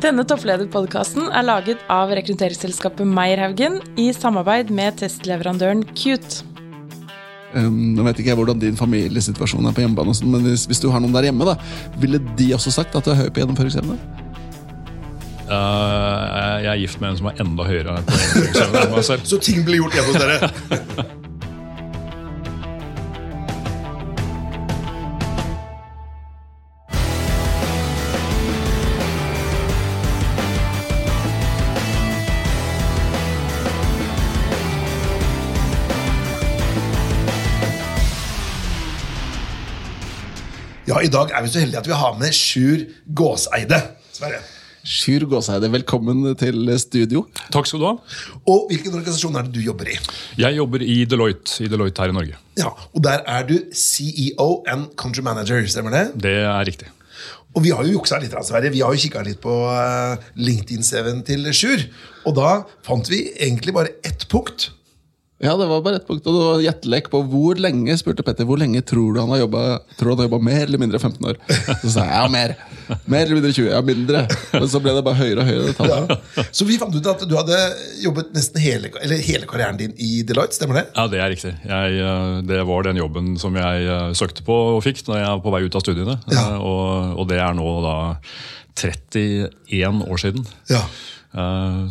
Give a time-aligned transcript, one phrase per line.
[0.00, 6.40] Denne topplederpodkasten er laget av rekrutteringsselskapet Meierhaugen i samarbeid med testleverandøren Cute.
[7.52, 10.80] Um, nå vet ikke jeg hvordan din familiesituasjon er på hjemmebane, sånn, men hvis, hvis,
[10.80, 11.58] du har noen der hjemme, da,
[12.00, 14.00] ville de også sagt at du er høy på gjennomføringsevne?
[15.50, 19.28] Uh, jeg er gift med en som er enda høyere på gjennomføringsevne enn meg selv.
[19.28, 21.10] Så ting blir gjort hjemme hos dere?
[41.00, 42.82] I dag er vi så heldige at vi har med Sjur
[43.16, 43.78] Gåseide.
[44.12, 44.40] Sverre.
[44.84, 47.22] Sjur Gåseide, velkommen til studio.
[47.52, 47.92] Takk skal du ha.
[48.52, 49.96] Og Hvilken organisasjon er det du jobber i?
[50.40, 52.36] Jeg jobber i Deloitte, i Deloitte her i Norge.
[52.60, 56.04] Ja, og Der er du CEO and country manager, stemmer det?
[56.20, 56.90] Det er riktig.
[57.56, 58.70] Og Vi har jo juksa litt, Sverre.
[58.70, 61.86] Vi har jo kikka litt på eh, LinkedIn-CV-en til Sjur.
[62.28, 64.68] Og da fant vi egentlig bare ett punkt
[65.40, 68.44] ja, det var bare ett punkt, og det var gjettelek på hvor lenge spurte Petter,
[68.44, 71.38] hvor lenge tror du han har jobba mer eller mindre 15 år.
[71.80, 72.52] Så sa jeg ja, mer.
[73.08, 73.70] Mer eller mindre 20.
[73.70, 74.26] Ja, mindre.
[74.52, 75.86] Men så ble det bare høyere og høyere.
[75.88, 76.44] Ja.
[76.52, 77.56] Så vi fant ut at du hadde
[78.02, 80.84] jobbet nesten hele, hele, karrieren din i Deloitte, stemmer det?
[80.92, 81.54] Ja, det er riktig.
[81.70, 85.30] Jeg, eh, det var den jobben som jeg eh, søkte på og fikk når jeg
[85.30, 86.18] var på vei ut av studiene.
[86.28, 86.42] Ja.
[86.50, 87.96] Eh, og, og, det er nå da
[88.76, 90.44] 31 år siden.
[90.68, 90.84] Ja.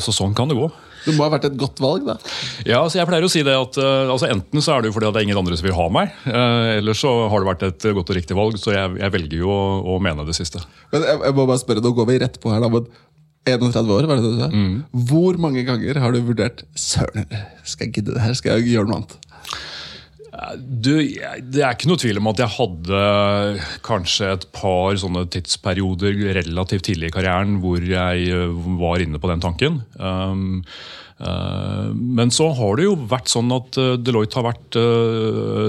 [0.03, 0.67] Så sånn kan det gå.
[1.05, 2.17] Det må ha vært et godt valg, da?
[2.67, 4.97] Ja, altså jeg pleier å si det at uh, altså Enten så er det jo
[4.97, 7.50] fordi at det er ingen andre som vil ha meg, uh, eller så har det
[7.52, 8.58] vært et godt og riktig valg.
[8.61, 9.61] Så jeg, jeg velger jo å,
[9.95, 10.61] å, mene det siste.
[10.94, 12.72] Men jeg, jeg, må bare spørre, Nå går vi rett på her, da.
[12.73, 12.89] men
[13.47, 14.50] 31 år, var det det du sa?
[14.52, 15.05] Mm.
[15.09, 17.25] Hvor mange ganger har du vurdert Søren,
[17.64, 18.36] skal jeg gidde det her?
[18.38, 19.16] Skal jeg gjøre noe annet?
[20.59, 23.00] Du, det er ikke noe tvil om at jeg hadde
[23.86, 29.32] kanskje et par sånne tidsperioder relativt tidlig i karrieren hvor jeg eh, var inne på
[29.32, 29.82] den tanken.
[30.00, 30.62] Um,
[31.20, 34.80] uh, men så har det jo vært sånn at eh, Deloitte har vært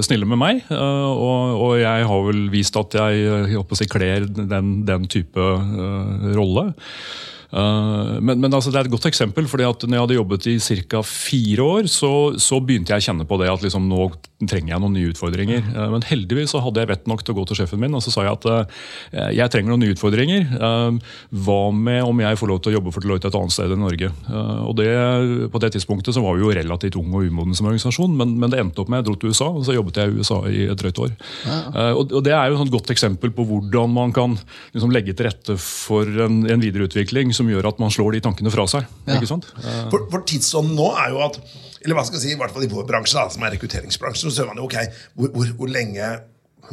[0.07, 0.63] snille med meg.
[0.71, 5.51] Og, jeg har vel vist at jeg, jeg kler den, den type
[6.39, 6.71] rolle.
[7.51, 9.49] Eh, men, men altså, det er et godt eksempel.
[9.51, 11.03] fordi at når jeg hadde jobbet i ca.
[11.07, 14.83] fire år, så, så, begynte jeg å kjenne på det at liksom, nå trenger jeg
[14.83, 15.65] noen nye utfordringer.
[15.75, 18.01] Uh, men heldigvis så hadde jeg vett nok til å gå til sjefen min og
[18.05, 20.47] så sa jeg at uh, jeg trenger noen nye utfordringer.
[20.51, 23.83] hva med om jeg får lov til å jobbe for Deloitte et annet sted enn
[23.85, 24.11] Norge?
[24.31, 24.89] og det,
[25.53, 28.53] På det tidspunktet så var vi jo relativt ung og umoden som organisasjon, men, men,
[28.53, 30.63] det endte opp med jeg dro til USA, og så jobbet jeg i USA i
[30.73, 31.13] et drøyt år.
[31.45, 31.59] Ja.
[31.93, 34.37] Og, og, Det er jo et godt eksempel på hvordan man kan
[34.75, 38.53] liksom, legge til rette for en, en videreutvikling som gjør at man slår de tankene
[38.55, 38.87] fra seg.
[39.09, 39.17] Ja.
[39.19, 39.49] ikke sant?
[39.91, 41.41] For, for tidsånden nå er jo at
[41.81, 44.29] eller hva skal jeg si, i hvert fall i vår bransje, da, som er rekrutteringsbransjen,
[44.29, 44.77] så ser man jo ok,
[45.17, 46.11] hvor, hvor, hvor lenge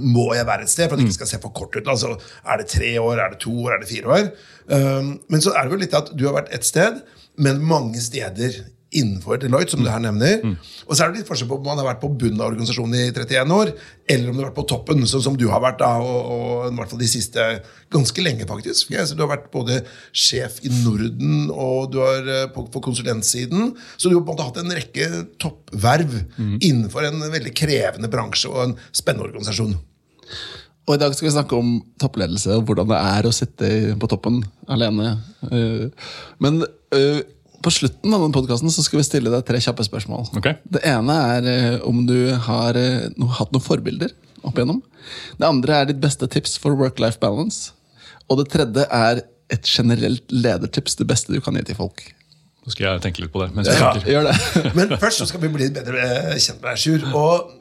[0.04, 1.88] må jeg være et sted for at det ikke skal se for kort ut.
[1.90, 4.28] Altså, Er det tre år, er det to år, er det fire år?
[4.68, 7.00] Um, men så er det jo litt at du har vært et sted,
[7.40, 8.60] men mange steder
[8.96, 10.40] innenfor Deloitte, som du her nevner.
[10.44, 10.54] Mm.
[10.88, 12.96] Og så er det litt forskjell på om man har vært på bunnen av organisasjonen
[12.96, 13.72] i 31 år,
[14.08, 16.70] eller om du har vært på toppen, sånn som du har vært da, og, og
[16.70, 17.48] i hvert fall de siste
[17.94, 18.94] ganske lenge, faktisk.
[18.96, 19.82] Så du har vært både
[20.16, 23.74] sjef i Norden og du har eh, på, på konsulentsiden.
[23.98, 25.10] Så du har på en måte hatt en rekke
[25.42, 26.56] toppverv mm.
[26.62, 29.76] innenfor en veldig krevende bransje og en spennende organisasjon.
[30.88, 33.70] Og I dag skal vi snakke om toppledelse og hvordan det er å sitte
[34.00, 34.40] på toppen
[34.72, 35.18] alene.
[35.52, 36.62] Eh, men
[36.96, 37.20] eh,
[37.68, 40.30] på slutten av denne så skal vi stille deg tre kjappe spørsmål.
[40.40, 40.56] Okay.
[40.72, 44.14] Det ene er eh, om du har eh, no, hatt noen forbilder
[44.48, 44.80] opp igjennom.
[45.40, 47.74] Det andre er ditt beste tips for work-life balance.
[48.32, 52.06] Og det tredje er et generelt ledertips, det beste du kan gi til folk.
[52.64, 53.68] Så skal jeg tenke litt på det.
[53.68, 54.38] ja, gjør det.
[54.78, 57.06] Men først så skal vi bli bedre eh, kjent med deg, Sjur.
[57.16, 57.54] Og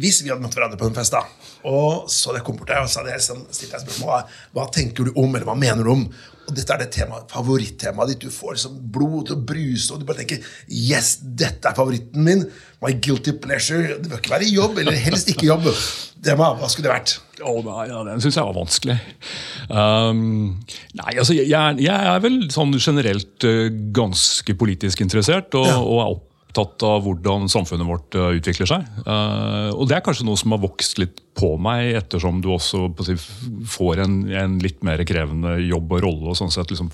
[0.00, 1.24] hvis vi hadde møtt hverandre på en fest, da,
[1.68, 5.08] og så det kom bort der, og så hadde jeg stilt deg spørsmål hva tenker
[5.08, 6.04] du om, eller hva mener du om?
[6.50, 8.24] Og dette er det tema, favorittemaet ditt.
[8.26, 12.26] Du får liksom blod til å bruse, og du bare tenker Yes, dette er favoritten
[12.26, 12.46] min.
[12.82, 14.00] My guilty pleasure.
[14.00, 15.68] Det bør ikke være jobb, eller helst ikke jobb.
[16.24, 17.14] Tema, hva skulle det vært?
[17.46, 18.96] Oh, nei, ja, Den syns jeg var vanskelig.
[19.70, 20.58] Um,
[20.98, 25.78] nei, altså, jeg, jeg, er vel sånn generelt uh, ganske politisk interessert, og, ja.
[25.78, 26.12] og er
[26.50, 28.90] opptatt av hvordan samfunnet vårt uh, utvikler seg.
[29.06, 32.86] Uh, og det er kanskje noe som har vokst litt på meg, ettersom du også
[33.06, 33.16] si,
[33.74, 36.32] får en, en, litt mer krevende jobb og rolle.
[36.32, 36.92] og sånn sett liksom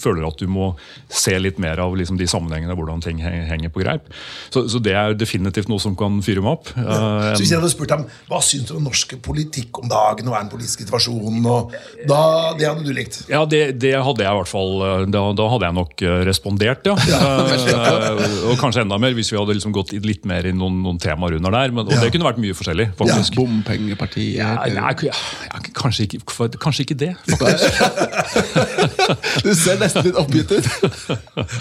[0.00, 0.70] føler at du må
[1.12, 4.08] se litt mer av liksom, de sammenhengene, hvordan ting henger på greip.
[4.50, 6.72] Så, så, det er definitivt noe som kan fyre meg opp.
[6.74, 7.34] Ja.
[7.34, 10.36] Så Hvis jeg hadde spurt dem hva syns du om norsk politikk om dagen, og
[10.36, 11.74] er den politiske situasjonen, og
[12.08, 12.20] da,
[12.58, 13.22] det hadde du likt?
[13.30, 14.76] Ja, det, det, hadde jeg i hvert fall.
[15.12, 16.96] Da, da hadde jeg nok eh, respondert, ja.
[17.10, 17.20] ja.
[18.50, 21.38] og kanskje enda mer hvis vi hadde liksom gått litt mer i noen, noen temaer
[21.38, 21.74] under der.
[21.76, 22.90] Men, og det kunne vært mye forskjellig.
[22.98, 23.38] faktisk.
[23.38, 24.36] Ja, bompengepartiet?
[24.38, 25.12] Ja, nei, ja,
[25.76, 26.18] kanskje, ikke,
[26.60, 27.14] kanskje, ikke, det.
[29.44, 30.66] Du ser nesten litt oppgitt ut.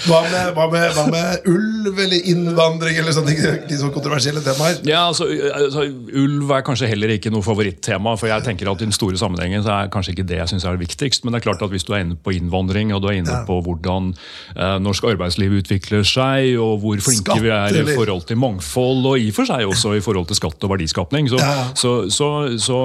[0.06, 3.40] Hva med, hva med, hva med ulv eller innvandring eller sånne ting?
[3.70, 4.76] De så kontroversielle temaer.
[4.88, 5.80] Ja, altså, altså,
[6.20, 8.16] Ulv er kanskje heller ikke noe favorittema.
[8.20, 10.66] for jeg tenker at I den store sammenhengen så er kanskje ikke det jeg synes
[10.68, 11.20] er det viktigst.
[11.26, 13.28] Men det er klart at hvis du er inne på innvandring og du er inne
[13.30, 13.44] Ja.
[13.46, 14.14] på hvordan
[14.58, 19.06] eh, norsk arbeidsliv utvikler seg, og hvor flinke Skatt, vi er i forhold til mangfold,
[19.06, 21.68] og i og for seg også i forhold til skatt og verdiskapning, så, Ja.
[21.78, 22.28] så, så,
[22.60, 22.78] så, så,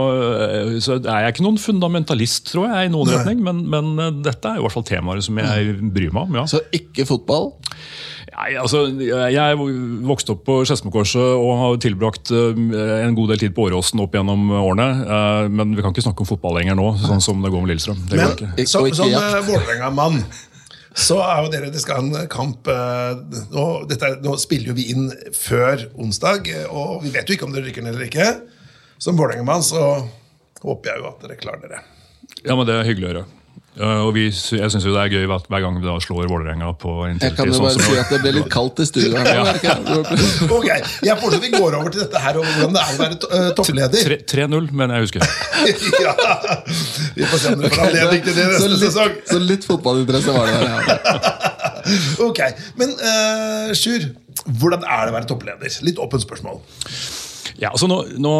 [0.84, 3.16] så er jeg ikke noen fundamentalist, tror jeg, i noen Nei.
[3.20, 3.42] retning.
[3.46, 6.38] Men, men eh, dette er i hvert fall temaer som jeg bryr meg om.
[6.40, 6.46] ja.
[6.50, 7.52] Så ikke fotball.
[8.34, 8.80] Nei, altså,
[9.30, 9.58] Jeg
[10.08, 12.56] vokste opp på Skedsmokorset og har tilbrakt eh,
[13.04, 14.88] en god del tid på Åråsen opp gjennom årene.
[15.04, 17.74] eh, Men vi kan ikke snakke om fotball lenger nå, sånn som det går med
[17.74, 18.00] Lillestrøm.
[18.10, 18.50] Det Men ikke.
[18.56, 20.18] Ikke- som, og ikke som eh, Vålerenga-mann
[20.94, 23.14] så er jo dere, det skal ha en kamp eh,
[23.50, 27.34] nå, dette, er- nå spiller jo vi inn før onsdag, eh, og vi vet jo
[27.34, 28.28] ikke om dere rykker ned eller ikke.
[29.04, 29.80] Som Vålerenga-mann så
[30.64, 31.80] håper jeg jo at dere klarer dere.
[32.44, 33.24] Ja, men Det er hyggelig å høre.
[33.74, 36.68] Eh, Og vi, jeg syns det er gøy at hver gang vi da slår Vålerenga
[36.78, 39.30] på en Jeg kan jo bare si at det ble litt kaldt i studio her
[39.32, 40.52] er det ikke?
[40.58, 40.68] Ok,
[41.08, 43.48] Jeg foreslår vi går over til dette her og hvordan det er å være eh,
[43.58, 44.14] toppleder.
[44.30, 45.26] 3-0, men jeg husker.
[46.06, 46.14] ja.
[47.18, 49.18] Vi får se om dere får anledning til det Så neste sesong.
[49.32, 50.88] så litt fotballinteresse var det der.
[50.94, 51.42] Ja.
[52.24, 52.38] Ok,
[52.80, 54.06] Men uh, Sjur,
[54.46, 55.74] hvordan er det å være toppleder?
[55.84, 56.62] Litt åpent spørsmål.
[57.60, 58.34] Ja, altså nå, nå,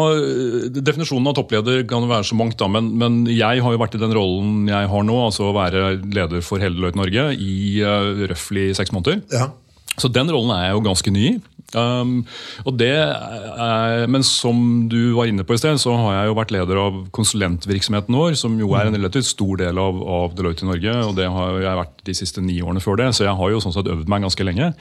[0.75, 3.97] Definisjonen av toppleder kan jo være så mangt, da, men, men jeg har jo vært
[3.97, 7.55] i den rollen jeg har nå, altså å være leder for hele Løyt Norge i
[7.85, 9.21] uh, røftlig seks måneder.
[9.33, 9.49] Ja.
[9.95, 11.35] Så den rollen er jeg jo ganske ny i.
[11.73, 12.21] Um,
[12.63, 16.37] og det er, men som du var inne på i sted, så har jeg jo
[16.37, 20.65] vært leder av konsulentvirksomheten vår, som jo er en relativt stor del av, av Deloitte
[20.65, 20.95] i Norge.
[21.09, 23.63] Og det har jeg vært de siste ni årene før det, så jeg har jo
[23.63, 24.71] sånn sett øvd meg ganske lenge.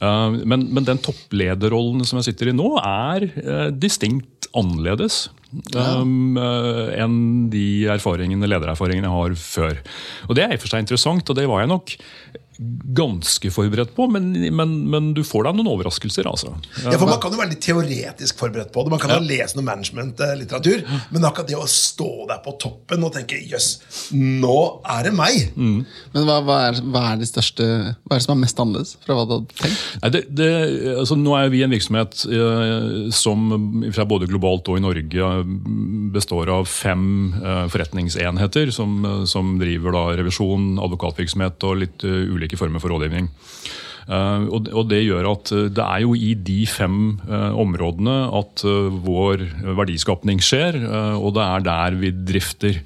[0.00, 5.26] Um, men, men den topplederrollen som jeg sitter i nå, er uh, distinkt annerledes.
[5.76, 9.80] Um, uh, enn de erfaringene, ledererfaringene jeg har før.
[10.26, 11.96] Og Det er i og for seg interessant, og det var jeg nok
[12.96, 16.28] ganske forberedt på, men, men, men du får deg noen overraskelser.
[16.28, 16.54] altså.
[16.84, 18.92] Ja, for Man kan jo være litt teoretisk forberedt på det.
[18.94, 20.84] Man kan ha lest noe managementlitteratur.
[21.12, 23.68] Men akkurat det å stå der på toppen og tenke jøss,
[24.14, 24.56] nå
[24.96, 25.50] er det meg.
[25.56, 28.94] Men hva, hva, er, hva er de største Hva er det som er mest annerledes
[29.04, 29.84] fra hva du hadde tenkt?
[30.02, 30.50] Nei, det, det,
[30.96, 33.48] altså nå er vi en virksomhet eh, som
[33.94, 35.54] fra både globalt og i Norge eh,
[36.14, 42.26] består av fem eh, forretningsenheter som, eh, som driver da revisjon, advokatvirksomhet og litt uh,
[42.32, 43.30] ulike former for rådgivning.
[44.06, 48.62] Eh, og, det gjør at eh, det er jo i de fem eh, områdene at
[49.06, 49.42] vår
[49.76, 50.78] verdiskapning skjer,
[51.16, 52.78] og det er der vi drifter.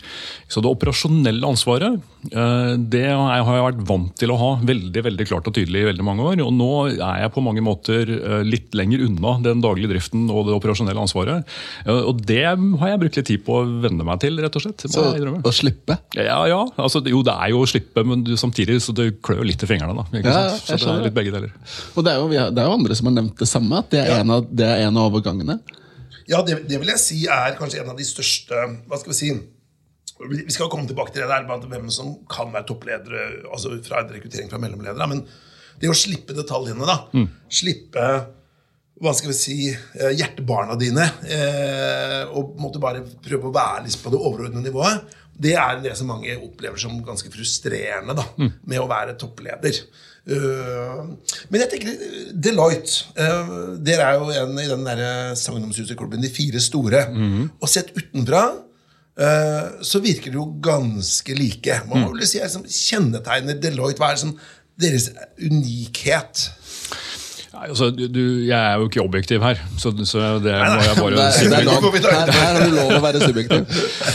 [0.51, 5.47] Så det operasjonelle ansvaret det har jeg vært vant til å ha veldig veldig klart
[5.49, 6.43] og tydelig i veldig mange år.
[6.45, 8.11] Og nå er jeg på mange måter
[8.45, 11.49] litt lenger unna den daglige driften og det operasjonelle ansvaret.
[11.89, 14.85] Og det har jeg brukt litt tid på å venne meg til, rett og slett.
[14.91, 15.97] Så, å slippe?
[16.19, 16.61] Ja, ja.
[16.77, 19.97] Altså, jo, det er jo å slippe, men samtidig så det klør litt i fingrene.
[20.03, 20.21] da.
[20.21, 21.10] Ja, jeg skjønner.
[21.11, 21.53] Litt begge deler.
[21.95, 24.01] Og det er, jo, det er jo andre som har nevnt det samme, at det
[24.07, 24.19] er, Ja.
[24.25, 25.59] en, av, det er en av overgangene.
[26.31, 28.55] Ja, det, det vil jeg si er kanskje en av de største
[28.87, 29.31] Hva skal vi si
[30.31, 34.03] Vi skal komme tilbake til det der med hvem som kan være toppledere altså fra
[34.05, 35.09] en rekruttering fra mellomledere.
[35.11, 35.25] Men
[35.81, 36.99] det å slippe detaljene, da.
[37.51, 38.05] Slippe
[39.01, 41.07] hva skal vi si, eh, hjertebarna dine.
[41.25, 45.15] Eh, og måtte bare prøve å være liksom på det overordnede nivået.
[45.41, 49.79] Det er det som mange opplever som ganske frustrerende da, med å være toppleder.
[50.29, 50.99] Eh,
[51.49, 52.01] men jeg tenker
[52.45, 57.07] Deloitte eh, Dere er jo en i den der sagnomsuseklubben De fire store.
[57.59, 58.45] Og sett utenfra
[59.17, 61.83] eh, så virker det jo ganske like.
[61.89, 64.01] Man må du si som kjennetegner Deloitte.
[64.03, 64.37] Hva er det som
[64.81, 65.11] deres
[65.41, 66.51] unikhet?
[67.61, 70.95] Nei, altså, du, du- jeg er jo ikke objektiv her, så, så det må jeg
[70.97, 71.45] bare si.
[71.45, 73.67] er her har du lov å være subjektiv.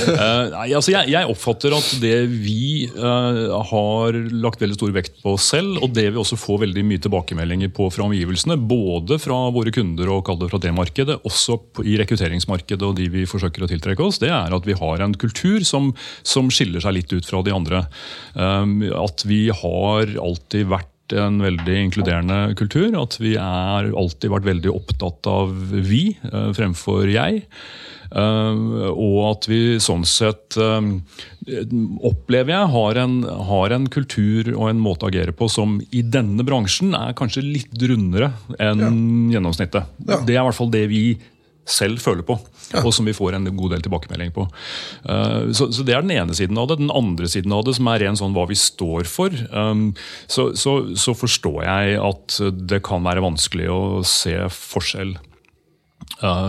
[0.07, 5.21] uh, nei, altså jeg, jeg oppfatter at det vi uh, har lagt veldig stor vekt
[5.21, 9.37] på selv, og det vi også får veldig mye tilbakemeldinger på fra omgivelsene, både fra
[9.53, 13.67] våre kunder og kall det fra det markedet, også i rekrutteringsmarkedet og de vi forsøker
[13.67, 15.93] å tiltrekke oss, det er at vi har en kultur som,
[16.25, 17.85] som skiller seg litt ut fra de andre.
[18.33, 22.89] Um, at vi har alltid vært en veldig inkluderende kultur.
[22.97, 27.43] At vi er alltid vært veldig opptatt av vi eh, fremfor jeg.
[28.15, 30.89] Eh, og at vi sånn sett eh,
[32.05, 33.19] opplever jeg har en,
[33.49, 37.45] har en kultur og en måte å agere på som i denne bransjen er kanskje
[37.45, 39.95] litt rundere enn gjennomsnittet.
[40.05, 40.21] Ja.
[40.25, 41.05] Det er i hvert fall det vi
[41.65, 42.37] selv føler på,
[42.81, 44.47] og som vi får en god del tilbakemelding på.
[45.09, 46.77] Eh, Så, så Det er den ene siden av det.
[46.77, 49.93] Den andre siden av det, som er ren sånn hva vi står for, um,
[50.27, 55.15] så, så, så forstår jeg at det kan være vanskelig å se forskjell.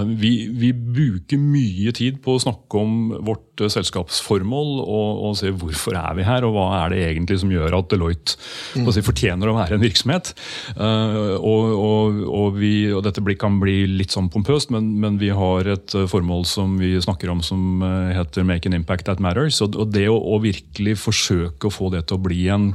[0.07, 2.93] Vi, vi bruker mye tid på å snakke om
[3.27, 7.41] vårt eh, selskapsformål og, og se hvorfor er vi her, og hva er det egentlig
[7.43, 8.37] som gjør at Deloitte
[8.79, 8.87] mm.
[8.95, 10.31] si, fortjener å være en virksomhet.
[10.79, 15.33] Uh, og, og, og, vi, og, dette kan bli litt sånn pompøst, men, men, vi
[15.35, 17.83] har et formål som vi snakker om som
[18.15, 19.59] heter 'Make an impact that matters'.
[19.65, 22.71] Og, det å, å virkelig forsøke å få det til å bli en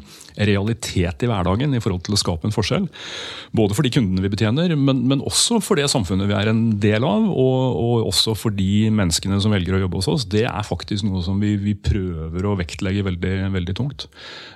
[0.49, 2.87] realitet i hverdagen i forhold til å skape en forskjell.
[3.57, 6.63] Både for de kundene vi betjener, men, men også for det samfunnet vi er en
[6.81, 7.27] del av.
[7.29, 10.27] Og, og, også for de menneskene som velger å jobbe hos oss.
[10.29, 14.07] Det er faktisk noe som vi, vi prøver å vektlegge veldig, veldig tungt.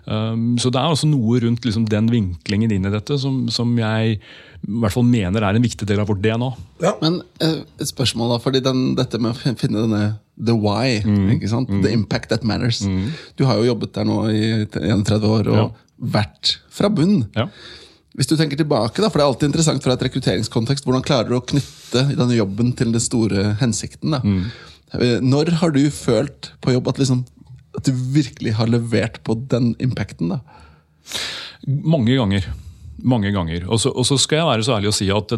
[0.05, 3.73] Um, så det er altså noe rundt liksom, den vinklingen inn i dette som, som
[3.79, 4.19] jeg
[4.65, 6.49] i hvert fall mener er en viktig del av vårt DNA.
[6.83, 6.95] Ja.
[7.01, 10.03] Men uh, et spørsmål da, fordi den, dette med å finne denne
[10.35, 10.99] the why.
[11.05, 11.37] Mm.
[11.37, 11.71] ikke sant?
[11.71, 11.81] Mm.
[11.85, 12.81] The impact that matters.
[12.83, 13.13] Mm.
[13.37, 15.65] Du har jo jobbet der nå i 31 år og ja.
[16.17, 17.23] vært fra bunn.
[17.37, 17.47] Ja.
[18.15, 21.31] Hvis du tenker tilbake, da, for Det er alltid interessant fra et rekrutteringskontekst, hvordan klarer
[21.31, 24.15] du å knytte denne jobben til den store hensikten?
[24.15, 24.21] da?
[24.23, 24.45] Mm.
[24.95, 27.25] Eh, når har du følt på jobb at, liksom,
[27.75, 30.31] at, du virkelig har levert på den impacten?
[30.31, 30.39] da?
[31.65, 32.47] Mange ganger
[33.03, 33.65] mange ganger.
[33.67, 35.33] Og så, og så, skal jeg være så ærlig å si at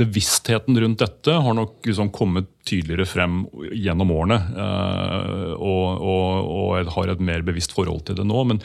[0.00, 3.40] bevisstheten rundt dette har nok liksom kommet tydeligere frem
[3.74, 4.36] gjennom årene.
[4.54, 8.44] Uh, og, og, og, jeg har et mer bevisst forhold til det nå.
[8.52, 8.60] Men,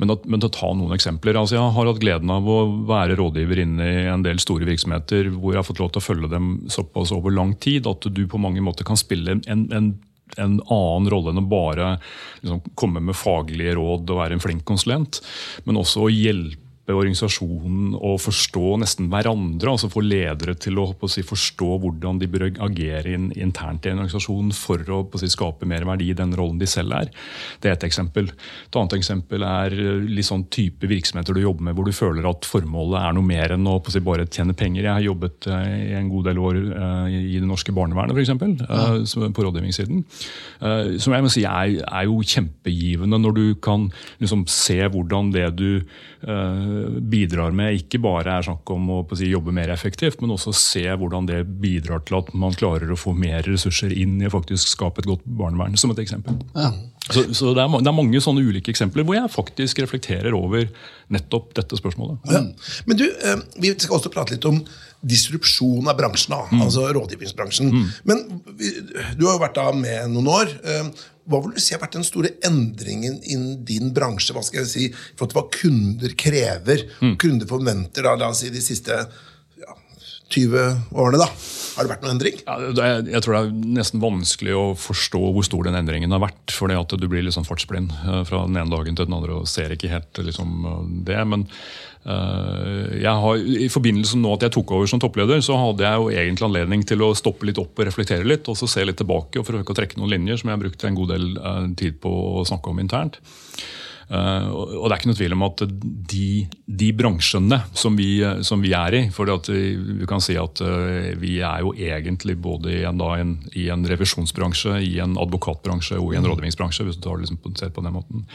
[0.00, 1.38] men, at, men til å ta noen eksempler.
[1.38, 5.28] Altså jeg har hatt gleden av å være rådgiver inne i en del store virksomheter
[5.34, 8.24] hvor jeg har fått lov til å følge dem såpass over lang tid at du
[8.30, 9.92] på mange måter kan spille en, en
[10.40, 11.88] en annen rolle enn å bare
[12.40, 15.18] liksom, komme med faglige råd og være en flink konsulent,
[15.66, 19.72] men også å hjelpe organisasjonen å forstå nesten hverandre.
[19.72, 23.92] altså Få ledere til å, å si, forstå hvordan de bør agere in, internt i
[23.92, 27.12] en organisasjon for å, å si, skape mer verdi i den rollen de selv er.
[27.62, 28.30] Det er et eksempel.
[28.66, 32.28] Et annet eksempel er eh, litt sånn type virksomheter du jobber med hvor du føler
[32.28, 34.86] at formålet er noe mer enn å si, bare tjene penger.
[34.86, 38.32] Jeg har jobbet uh, i en god del år i det norske barnevernet, f.eks.
[38.62, 39.28] Ja.
[39.34, 40.02] på rådgivningssiden.
[41.02, 43.88] Som jeg må si er, er, jo kjempegivende når du kan
[44.22, 45.68] liksom, se hvordan det du
[46.22, 50.84] bidrar med, ikke bare er snakk om å si, jobbe mer effektivt, men også se
[50.86, 54.74] hvordan det bidrar til at man klarer å få mer ressurser inn i å faktisk
[54.76, 56.38] skape et godt barnevern, som et eksempel.
[56.54, 56.70] Ja.
[57.10, 60.68] Så, så det, er, det, er, mange sånne ulike eksempler hvor jeg faktisk reflekterer over
[61.12, 62.20] nettopp dette spørsmålet.
[62.30, 62.44] Ja.
[62.86, 64.60] Men du, eh, Vi skal også prate litt om
[65.02, 66.60] disrupsjon av bransjen, mm.
[66.62, 67.72] altså rådgivningsbransjen.
[67.74, 67.88] Mm.
[68.06, 68.22] Men
[69.18, 70.54] du har jo vært da med noen år.
[70.62, 70.92] Eh,
[71.26, 74.34] hva vil du si har vært den store endringen innen din bransje?
[74.34, 77.16] Hva skal jeg si, for hva kunder krever, mm.
[77.22, 79.06] kunder forventer da, la oss si de siste ja,
[80.32, 81.20] 20 årene?
[81.22, 81.28] da?
[81.72, 82.40] Har det vært noen endring?
[82.44, 86.24] Ja, er, jeg tror det er nesten vanskelig å forstå hvor stor den endringen har
[86.24, 86.52] vært.
[86.52, 89.48] fordi at du blir sånn fartsblind eh, fra den ene dagen til den andre og
[89.50, 90.68] ser ikke helt liksom,
[91.06, 91.20] det.
[91.28, 91.48] men
[92.02, 96.00] Eh, jeg har, I forbindelse med at jeg tok over som toppleder, så hadde jeg
[96.00, 98.98] jo egentlig anledning til å stoppe litt opp og reflektere litt, og så se litt
[98.98, 101.68] tilbake og forsøke å trekke noen linjer som jeg har brukt en god del eh,
[101.78, 103.20] tid på å snakke om internt.
[104.12, 105.62] Uh, og det er ikke noe tvil om at
[106.12, 106.26] de,
[106.68, 108.10] de bransjene som vi,
[108.44, 112.74] som vi, er i For vi kan si at uh, vi er jo egentlig både
[112.74, 116.28] i en, da, en, i en, revisjonsbransje, i en advokatbransje og i en mm.
[116.28, 116.84] rådgivningsbransje.
[116.84, 118.26] hvis du tar liksom, ser på den måten.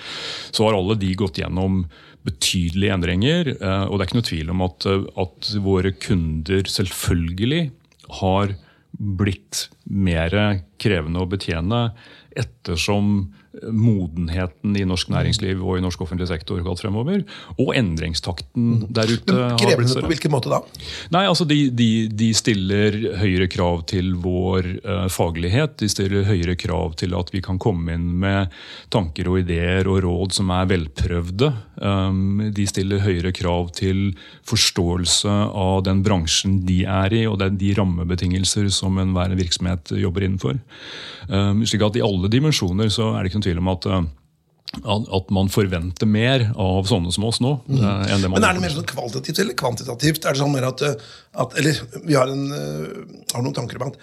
[0.50, 1.84] Så har alle de gått gjennom
[2.26, 3.54] betydelige endringer.
[3.62, 4.90] Uh, og det er ikke noe tvil om at,
[5.28, 7.68] at våre kunder selvfølgelig
[8.24, 8.58] har
[8.98, 10.34] blitt mer
[10.82, 11.90] krevende å betjene
[12.38, 13.28] ettersom
[13.64, 17.24] modenheten i norsk næringsliv og i norsk offentlig sektor gått fremover.
[17.58, 18.84] Og endringstakten mm.
[18.94, 19.34] der ute.
[19.34, 20.60] Men Krevende på hvilken måte da?
[21.16, 25.78] Nei, altså de, de, de stiller høyere krav til vår uh, faglighet.
[25.82, 28.54] De stiller høyere krav til at vi kan komme inn med
[28.94, 31.52] tanker og ideer og råd som er velprøvde.
[31.82, 34.12] Um, de stiller høyere krav til
[34.48, 40.62] forståelse av den bransjen de er i, og de rammebetingelser som enhver virksomhet jobber innenfor.
[41.28, 44.02] Um, slik at I alle dimensjoner så er det ikke noen tvil om at uh,
[44.76, 47.54] at man forventer mer av sånne som oss nå.
[47.70, 47.80] Mm.
[47.82, 50.26] enn det man Men Er det mer sånn kvalitativt eller kvantitativt?
[50.26, 53.80] Er det sånn mer at, uh, at Eller vi har, en, uh, har, noen tanker
[53.80, 54.00] om at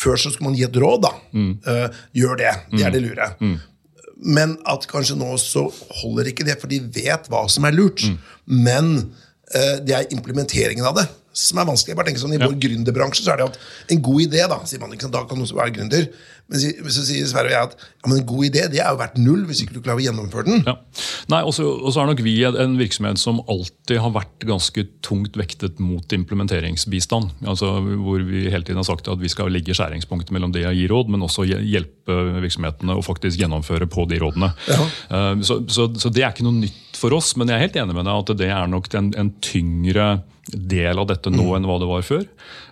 [0.00, 1.04] før så skulle man gi et råd.
[1.04, 1.12] da.
[1.36, 1.52] Mm.
[1.66, 2.54] Uh, gjør det.
[2.72, 3.28] Det er det lure.
[3.40, 3.58] Mm.
[4.36, 5.66] Men at kanskje nå så
[6.00, 8.04] holder ikke det, for de vet hva som er lurt.
[8.04, 8.18] Mm.
[8.60, 8.94] Men
[9.50, 11.92] det er implementeringen av det som er vanskelig.
[11.92, 12.60] Jeg bare tenker sånn, I vår ja.
[12.66, 13.58] gründerbransje så er det at
[13.94, 16.08] en god idé da, sier man, da kan du være gründer.
[16.50, 18.98] Men så sier Sverre og jeg at ja, men en god idé det er jo
[18.98, 20.64] verdt null hvis ikke du klarer å gjennomføre den.
[20.66, 20.74] Ja.
[21.30, 25.78] Nei, Og så er nok vi en virksomhet som alltid har vært ganske tungt vektet
[25.78, 27.36] mot implementeringsbistand.
[27.46, 30.66] Altså Hvor vi hele tiden har sagt at vi skal ligge i skjæringspunktet mellom det
[30.66, 34.50] å gi råd, men også hjelpe virksomhetene å faktisk gjennomføre på de rådene.
[34.66, 34.82] Ja.
[35.14, 37.78] Eh, så, så, så, det er ikke noe nytt for oss, men jeg er helt
[37.84, 40.10] enig med deg at det er nok en, en tyngre
[40.54, 42.24] del av dette nå enn hva det var før.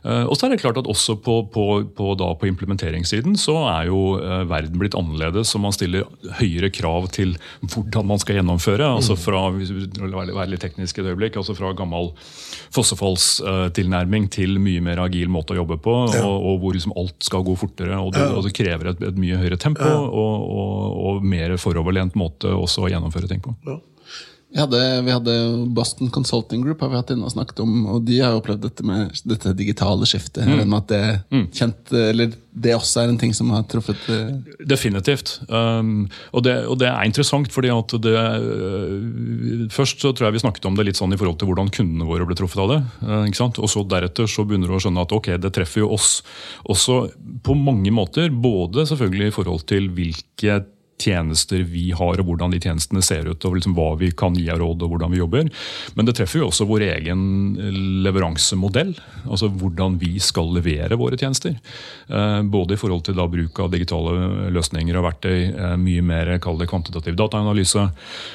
[0.04, 1.64] Eh, og så er det klart at også på, på,
[1.98, 6.06] på, da, på implementeringssiden så er jo eh, verden blitt annerledes, og man stiller
[6.40, 8.86] høyere krav til hvordan man skal gjennomføre.
[8.98, 12.12] altså fra hvis vi være litt teknisk et øyeblikk, altså fra gammel
[12.74, 16.22] fossefallstilnærming til mye mer agil måte å jobbe på, Ja.
[16.24, 17.98] og, og hvor liksom alt skal gå fortere.
[17.98, 22.16] og Det, og det krever et, et mye høyere tempo og, og, og mer foroverlent
[22.18, 23.54] måte også å gjennomføre ting på.
[24.48, 25.32] Vi hadde, vi hadde
[25.76, 28.62] Boston Consulting Group har vi hatt inne og snakket om, og de har jo opplevd
[28.64, 30.48] dette med dette digitale skiftet.
[30.48, 30.62] Mm.
[30.62, 34.30] med at det, kjent, eller det også er en ting som har truffet eh,
[34.70, 35.34] Definitivt.
[35.52, 40.38] Um, og, det, og det er interessant, fordi at det uh, Først så tror jeg
[40.38, 42.72] vi snakket om det litt sånn i forhold til hvordan kundene våre ble truffet av
[42.72, 42.80] det.
[43.04, 43.60] Uh, ikke sant?
[43.60, 46.22] Og så deretter så begynner du å skjønne at ok, det treffer jo oss
[46.64, 47.02] også
[47.44, 48.32] på mange måter.
[48.32, 50.62] Både selvfølgelig i forhold til hvilke
[50.98, 54.48] tjenester vi har, og hvordan de tjenestene ser ut, og liksom hva vi kan gi
[54.50, 55.48] av råd og hvordan vi jobber.
[55.94, 57.22] Men det treffer jo også vår egen
[58.04, 58.94] leveransemodell.
[59.28, 61.56] Altså hvordan vi skal levere våre tjenester.
[62.08, 66.30] Eh, Både i forhold til da bruk av digitale løsninger og verktøy, eh, mye mer
[66.42, 67.86] kall det kvantitativ dataanalyse.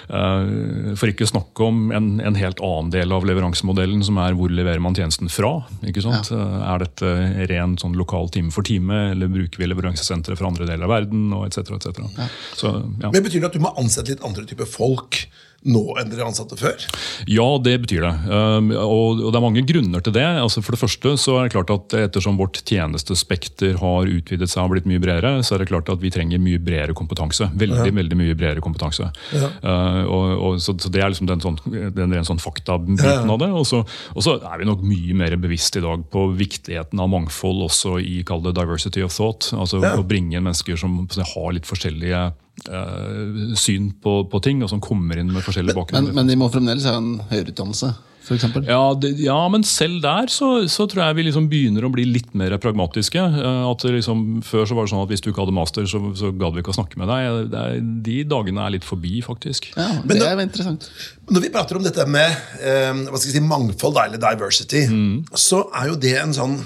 [0.09, 4.35] Eh, For ikke å snakke om en, en helt annen del av leveransemodellen, som er
[4.37, 5.55] hvor leverer man tjenesten fra.
[5.85, 6.31] ikke sant?
[6.31, 6.73] Ja.
[6.73, 7.13] Er dette
[7.49, 11.27] ren sånn lokal time for time, eller bruker vi leveransesentre fra andre deler av verden,
[11.33, 11.73] og etc.
[11.73, 12.29] Et cetera.
[12.57, 13.09] Så, ja.
[13.09, 15.25] Men Betyr det at du må ansette litt andre typer folk
[15.63, 16.81] nå enn dere ansatte før?
[17.29, 18.13] Ja, det betyr det.
[18.27, 20.25] Um, og, det er mange grunner til det.
[20.41, 24.65] Altså for det første så er det klart at Ettersom vårt tjenestespekter har utvidet seg
[24.65, 27.47] og blitt mye bredere, så er det klart at vi trenger mye bredere kompetanse.
[27.59, 29.09] Veldig veldig mye bredere kompetanse.
[29.33, 29.49] Ja.
[30.03, 31.59] og, og, så, så Det er liksom den, sånn,
[31.95, 33.51] den ren sånn faktabiten av det.
[33.53, 33.83] Og så,
[34.13, 37.97] og så er vi nok mye mer bevisst i dag på viktigheten av mangfold også
[38.03, 39.53] i kall det diversity of thought.
[39.55, 39.95] altså Ja.
[39.99, 42.31] Å bringe mennesker som har litt forskjellige
[42.69, 46.17] eh, syn på, på ting, og som kommer inn med forskjellige men, bakgrunner.
[46.17, 47.93] men de må fremdeles ha en høyere utdannelse,
[48.23, 48.45] f.eks.
[48.69, 52.05] Ja, det, ja, men selv der så, så tror jeg vi liksom begynner å bli
[52.07, 53.19] litt mer pragmatiske.
[53.19, 55.99] Eh, At liksom, Før så var det sånn at hvis du ikke hadde master, så,
[56.15, 57.49] så gadd vi ikke å snakke med deg.
[57.51, 59.73] Det er, de dagene er litt forbi, faktisk.
[59.75, 60.87] Ja, Men det er er interessant.
[61.35, 62.31] Når vi prater om dette med
[62.63, 64.85] eh, hva skal jeg si, mangfold, eller diversity,
[65.35, 66.57] så er jo det en sånn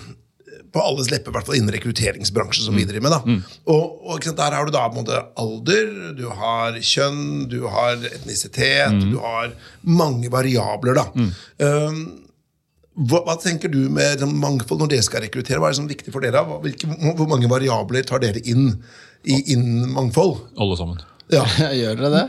[0.73, 3.15] på alles lepper, i hvert fall innen rekrutteringsbransjen som vi driver med.
[3.15, 3.39] da.
[3.71, 7.97] Og, og ikke sant, Der har du da måte alder, du har kjønn, du har
[8.11, 9.51] etnisitet, du har
[9.81, 10.99] mange variabler.
[10.99, 11.07] da.
[11.63, 12.01] Um,
[12.97, 15.59] hva, hva tenker du med liksom, mangfold når dere skal rekruttere?
[15.61, 16.41] Hva er det som er viktig for dere?
[16.63, 18.71] Hvilke, hvor mange variabler tar dere inn
[19.27, 20.39] i innen mangfold?
[20.57, 21.03] Alle sammen.
[21.33, 21.43] Ja.
[21.79, 22.23] Gjør dere det?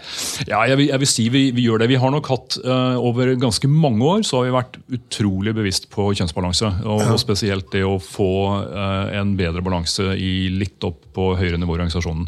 [0.49, 1.91] Ja, jeg vil, jeg vil si vi, vi gjør det.
[1.93, 5.89] Vi har nok hatt uh, Over ganske mange år så har vi vært utrolig bevisst
[5.93, 6.73] på kjønnsbalanse.
[6.83, 8.31] Og, og spesielt det å få
[8.67, 12.27] uh, en bedre balanse i litt opp på høyere nivå i organisasjonen.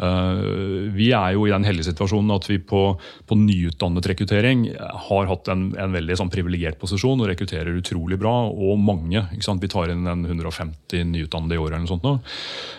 [0.00, 2.82] Eh, vi er jo i den heldige situasjonen at vi på,
[3.28, 4.66] på nyutdannet rekruttering
[5.08, 9.26] har hatt en, en veldig sånn privilegert posisjon og rekrutterer utrolig bra, og mange.
[9.34, 9.62] ikke sant?
[9.62, 12.14] Vi tar inn en 150 nyutdannede i året eller noe sånt nå.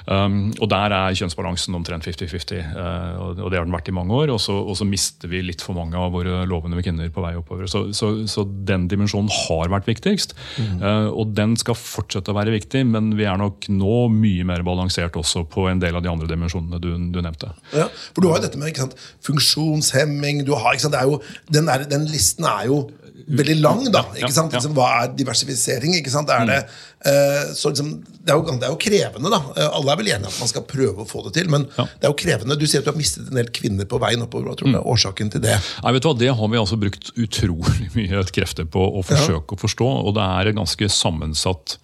[0.08, 2.58] Um, og der er kjønnsbalansen omtrent 50-50.
[2.58, 4.34] eh, og det har den vært i mange år.
[4.34, 7.34] Og så, og så mister vi litt for mange av våre lovende kvinner på vei
[7.40, 7.70] oppover.
[7.72, 10.36] Så, så, så den dimensjonen har vært viktigst.
[10.60, 14.66] Eh, og den skal fortsette å være viktig, men vi er nok nå mye mer
[14.68, 17.54] balansert også på en del av de andre dimensjonene du, du nevnte.
[17.76, 21.86] Ja, for du har jo dette med funksjonshemming du har, det er jo, den, der,
[21.90, 22.84] den listen er jo
[23.28, 23.84] veldig lang.
[23.92, 24.54] da, Ja, ikke sant?
[24.54, 25.94] Liksom, hva er diversifisering?
[26.00, 26.58] ikke sant, er det,
[27.06, 27.92] uh, så liksom,
[28.24, 29.30] det, er jo, det er jo krevende.
[29.34, 31.68] da, Eh, Alle er vel enige at man skal prøve å få det til, men
[31.78, 31.86] Ja.
[31.86, 32.58] det er jo krevende.
[32.60, 34.50] Du sier at du har mistet en del kvinner på veien oppover.
[34.52, 35.58] Hva tror du er årsaken til det?
[35.84, 39.56] Nei, vet du hva, Det har vi altså brukt utrolig mye krefter på å forsøke
[39.56, 39.90] å forstå.
[40.08, 41.78] Og det er et ganske sammensatt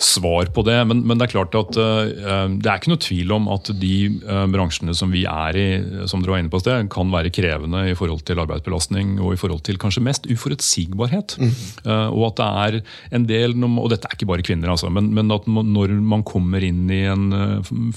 [0.00, 0.76] svar på det.
[0.88, 3.94] Men, men det er klart at uh, det er ikke noe tvil om at de
[4.24, 5.66] uh, bransjene som vi er i,
[6.10, 9.40] som dere var inne på sted, kan være krevende i forhold til arbeidsbelastning og i
[9.40, 11.36] forhold til kanskje mest uforutsigbarhet.
[11.38, 12.76] Eh, og at det er
[13.16, 16.24] en del, og dette er ikke bare kvinner, altså, men, men at man, når man
[16.26, 17.26] kommer inn i en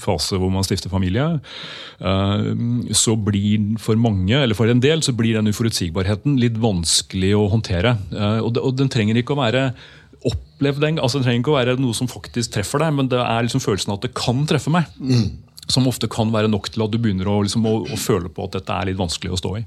[0.00, 1.24] fase hvor man stifter familie,
[1.98, 7.48] så blir for mange, eller for en del, så blir den uforutsigbarheten litt vanskelig å
[7.52, 7.96] håndtere.
[8.42, 9.64] Og, det, og den trenger ikke å være
[10.58, 10.98] opplevd den.
[10.98, 13.62] altså Det trenger ikke å være noe som faktisk treffer deg, men det er liksom
[13.62, 14.90] følelsen av at det kan treffe meg.
[15.68, 18.48] Som ofte kan være nok til at du begynner å, liksom, å, å føle på
[18.48, 19.64] at dette er litt vanskelig å stå i.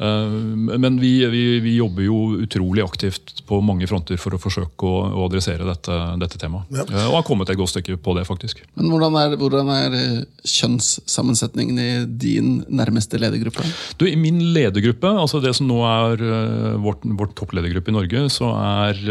[0.00, 0.32] Uh,
[0.80, 5.02] men vi, vi, vi jobber jo utrolig aktivt på mange fronter for å forsøke å,
[5.20, 6.70] å adressere dette, dette temaet.
[6.72, 6.86] Ja.
[6.88, 8.62] Uh, og har kommet et godt stykke på det, faktisk.
[8.80, 11.88] Men hvordan er, hvordan er eh, kjønnssammensetningen i
[12.22, 13.66] din nærmeste ledergruppe?
[14.00, 18.24] Du, I min ledergruppe, altså det som nå er uh, vårt, vårt toppledergruppe i Norge,
[18.32, 19.04] så er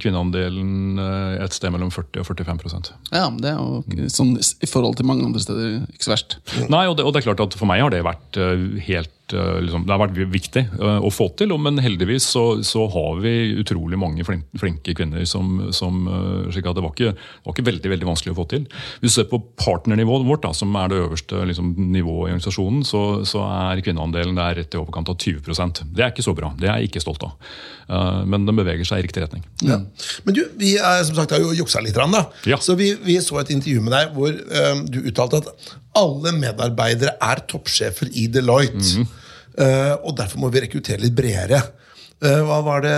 [0.00, 1.00] kvinneandelen
[1.40, 5.24] et sted mellom 40 og 45% Ja, det er jo sånn, I forhold til mange
[5.26, 5.63] andre steder
[5.94, 6.38] ikke så verst.
[6.72, 9.23] Nei, og det, og det er klart at For meg har det vært eh, helt
[9.32, 11.54] eh, liksom, det har vært viktig eh, å få til.
[11.60, 16.68] Men heldigvis så, så har vi utrolig mange flinke, flinke kvinner som, som eh, slik
[16.68, 18.66] at det var, ikke, det var ikke veldig veldig vanskelig å få til.
[19.00, 22.82] Hvis du ser på partnernivået vårt, da, som er det øverste liksom, nivået i organisasjonen,
[22.88, 26.52] så, så er kvinneandelen der rett i overkant av 20% Det er ikke så bra.
[26.58, 27.38] Det er jeg ikke stolt av.
[28.28, 29.44] Men den beveger seg i riktig retning.
[29.64, 29.78] Ja.
[30.24, 31.96] Men du, vi er, som sagt har jo juksa litt.
[31.96, 32.24] Da.
[32.48, 32.58] Ja.
[32.62, 37.16] Så vi, vi så et intervju med deg hvor um, du uttalte at alle medarbeidere
[37.22, 38.98] er toppsjefer i Deloitte.
[38.98, 39.20] Mhm.
[39.54, 41.60] Uh, og derfor må vi rekruttere litt bredere.
[42.24, 42.94] Eh, hva var det,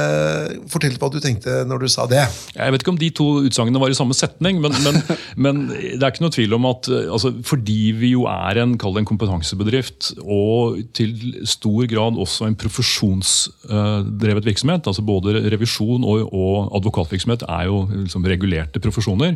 [0.71, 2.23] Fortell hva du tenkte når du sa det.
[2.55, 5.01] Jeg vet ikke om de to utsagnene var i samme setning, men, men,
[5.45, 8.77] men det er ikke noe tvil om at eh, altså, fordi vi jo er en,
[8.77, 16.71] en kompetansebedrift, og til stor grad også en profesjonsdrevet virksomhet, altså både revisjon og, og
[16.79, 19.35] advokatvirksomhet er jo liksom regulerte profesjoner,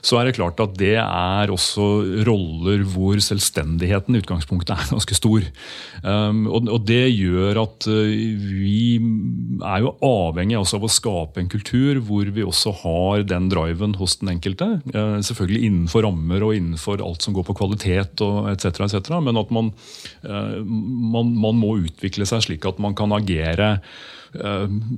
[0.00, 1.90] så er det klart at det er også
[2.26, 5.44] roller hvor selvstendigheten i utgangspunktet er ganske stor.
[6.06, 8.96] Um, og, og det gjør at vi
[9.64, 13.96] er jo avhengig også av å skape en kultur hvor vi også har den driven
[14.00, 14.68] hos den enkelte.
[14.92, 18.82] Uh, selvfølgelig innenfor rammer og innenfor alt som går på kvalitet etc.
[18.86, 19.72] Et Men at man,
[20.26, 23.80] uh, man, man må utvikle seg slik at man kan agere eh,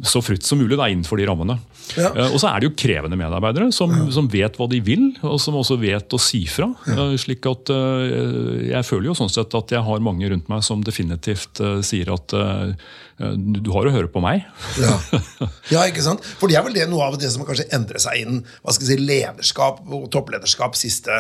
[0.02, 1.58] så fritt som mulig da, innenfor de rammene.
[1.96, 2.10] Ja.
[2.12, 5.38] Eh, Og så er det jo krevende medarbeidere som, som vet hva de vil, og
[5.40, 6.68] som også vet å si fra.
[6.90, 10.64] Eh, slik at eh, Jeg føler jo sånn sett at jeg har mange rundt meg
[10.66, 12.74] som definitivt eh, sier at eh,
[13.18, 14.44] du du har å høre på meg.
[14.78, 14.92] Ja.
[15.74, 16.22] ja, ikke sant?
[16.38, 18.86] For det er vel det noe av det som kanskje endrer seg innen hva skal
[18.86, 21.16] jeg si, lederskap og topplederskap siste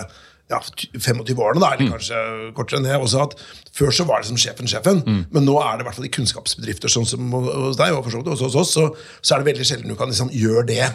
[0.50, 0.58] ja,
[0.96, 2.20] 25 årene, da, eller kanskje
[2.56, 2.96] kortere enn det.
[3.04, 3.34] Også at
[3.78, 6.14] Før så var det som sjefen sjefen, men nå er det i hvert fall i
[6.16, 8.86] kunnskapsbedrifter sånn som hos deg, og for så vidt også hos oss, så,
[9.22, 10.88] så er det veldig sjelden du kan liksom gjøre det,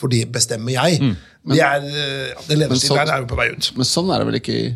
[0.00, 1.00] for det bestemmer jeg.
[1.44, 3.72] Det er, eh, ja, den lederstilen sånn- der er jo på vei ut.
[3.76, 4.70] Men sånn er det vel ikke i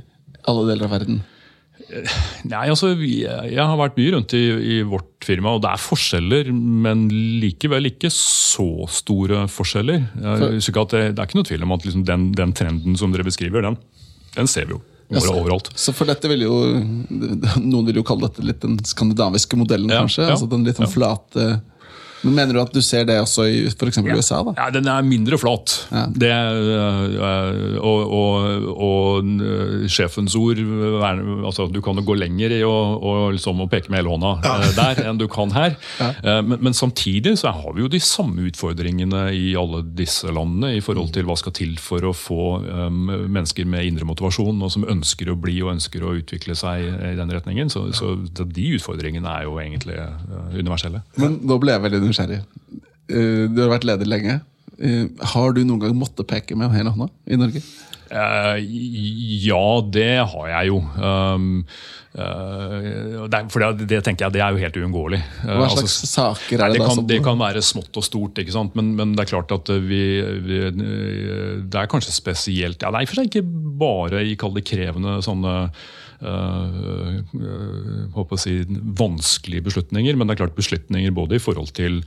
[0.50, 1.22] alle deler av verden?
[2.48, 4.42] Nei, altså, Jeg har vært mye rundt i,
[4.78, 7.06] i vårt firma, og det er forskjeller, men
[7.42, 10.04] likevel ikke så store forskjeller.
[10.20, 12.52] Jeg husker ikke at det, det er ikke noe tvil om at liksom den, den
[12.56, 13.78] trenden som dere beskriver, den,
[14.36, 14.82] den ser vi jo
[15.30, 15.68] overalt.
[15.78, 16.54] Så for dette vil jo
[17.60, 20.24] Noen vil jo kalle dette litt den skandinaviske modellen, Ja, kanskje?
[20.26, 20.94] ja, altså den litt sånn ja.
[20.94, 21.48] flate
[22.24, 24.42] Men Mener du at du ser det også i for eksempel USA?
[24.46, 24.54] da?
[24.58, 25.74] Ja, Den er mindre flat.
[25.92, 26.04] Ja.
[26.10, 32.52] Det, øh, og, og, og øh, sjefens ord er- altså, Du kan jo gå lenger
[32.58, 34.54] i å, liksom, å peke med hele hånda ja.
[34.76, 35.76] der enn du kan her.
[36.00, 40.74] Eh, Men, men samtidig så har vi jo de samme utfordringene i alle disse landene
[40.78, 44.70] i forhold til hva skal til for å få um, mennesker med indre motivasjon og
[44.72, 47.70] som ønsker å bli og ønsker å utvikle seg i den retningen.
[47.72, 49.96] Så, så de utfordringene er jo egentlig
[50.54, 51.02] universelle.
[51.20, 52.42] Men nå ble jeg veldig nysgjerrig.
[53.10, 54.40] Eh, Du har vært leder lenge.
[54.80, 57.62] Eh, Har du noen gang måttet peke med hele hånda i Norge?
[58.14, 58.56] Eh,
[59.42, 60.80] ja, det har jeg jo.
[60.98, 61.64] Um,
[62.14, 65.18] det, for det, det tenker jeg det er jo helt uunngåelig.
[65.42, 67.04] Hva altså, slags saker er det, det, da?
[67.10, 68.38] det kan være smått og stort?
[68.76, 70.04] Men, men det er klart at vi,
[70.46, 75.56] vi Det er kanskje spesielt ja, Det er ikke bare i krevende sånne
[78.14, 78.56] håper å si,
[78.98, 82.00] vanskelige beslutninger, men det er klart beslutninger både i forhold til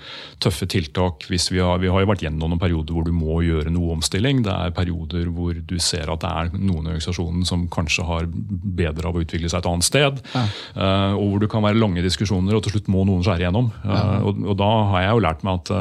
[0.43, 3.39] tøffe tiltak hvis Vi har, vi har jo vært gjennom noen perioder hvor du må
[3.45, 4.41] gjøre noe omstilling.
[4.45, 8.27] Det er perioder hvor du ser at det er noen i organisasjonen som kanskje har
[8.27, 10.21] bedre av å utvikle seg et annet sted.
[10.35, 13.71] øh, og hvor det kan være lange diskusjoner, og til slutt må noen skjære igjennom.
[13.85, 15.73] Uh, og, og da har jeg jo lært meg at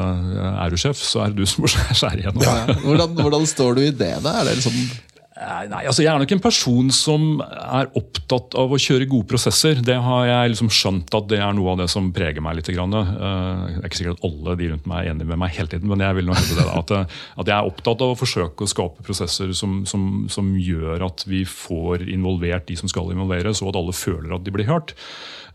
[0.47, 2.45] er du sjef, så er det du som må skjære igjennom.
[2.47, 2.79] Ja.
[2.85, 4.15] Hvordan, hvordan står du i det?
[4.23, 4.39] da?
[4.41, 5.06] Er det liksom Eh,
[5.37, 9.77] Nei, altså Jeg er nok en person som er opptatt av å kjøre gode prosesser.
[9.85, 12.71] Det har jeg liksom skjønt at det er noe av det som preger meg litt.
[12.73, 12.95] grann.
[12.97, 15.69] Eh, Det er ikke sikkert at alle de rundt meg er enige med meg hele
[15.69, 16.65] tiden, men jeg vil nok hevde det.
[16.65, 20.25] da, At, eh, at jeg er opptatt av å forsøke å skape prosesser som, som,
[20.27, 24.43] som gjør at vi får involvert de som skal involveres, og at alle føler at
[24.43, 24.95] de blir hørt.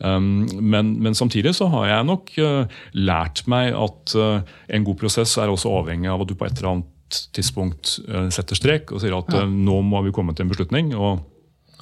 [0.02, 2.64] Um, men, men samtidig så har jeg nok eh,
[2.94, 6.72] lært meg at en god prosess er også avhengig av at du på et eller
[6.76, 6.91] annet
[7.36, 9.44] tidspunkt eh, setter strek og sier at ja.
[9.46, 10.94] nå må vi komme til en beslutning.
[10.96, 11.22] og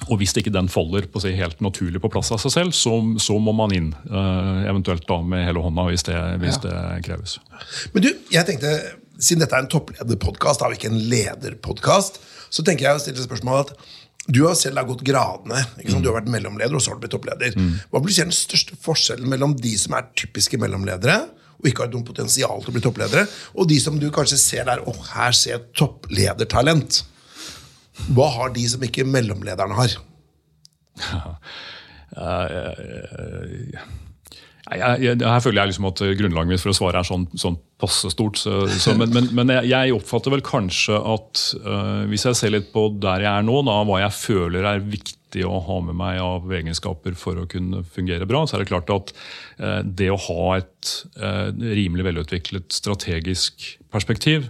[0.09, 2.95] og Hvis ikke den faller på si, helt naturlig på plass av seg selv, så,
[3.21, 3.91] så må man inn.
[4.09, 6.73] Uh, eventuelt da med hele hånda, hvis det, hvis det
[7.05, 7.37] kreves.
[7.93, 8.71] Men du, jeg tenkte,
[9.21, 12.17] siden dette er en topplederpodkast, og ikke en lederpodkast,
[12.51, 13.91] så tenker jeg å stille spørsmålet at
[14.31, 15.61] du har selv da gått gradene.
[15.81, 16.01] Sant?
[16.01, 17.55] Du har vært mellomleder, og så har du blitt toppleder.
[17.91, 21.23] Hva blir den største forskjellen mellom de som er typiske mellomledere,
[21.61, 24.67] og ikke har noe potensial til å bli toppledere, og de som du kanskje ser
[24.69, 27.03] der Å, her ser jeg toppledertalent.
[28.15, 29.97] Hva har de som ikke mellomlederne har?
[34.71, 38.39] Her føler jeg liksom at grunnlaget mitt for å svare er sånn, sånn passe stort.
[38.39, 42.69] Så, så, men men, men jeg oppfatter vel kanskje at uh, hvis jeg ser litt
[42.73, 45.95] på der jeg er nå, da, hva jeg føler er viktig viktig å ha med
[45.95, 49.13] meg av egenskaper for å kunne fungere bra, så er det klart at
[49.59, 54.49] eh, det å ha et eh, rimelig velutviklet strategisk perspektiv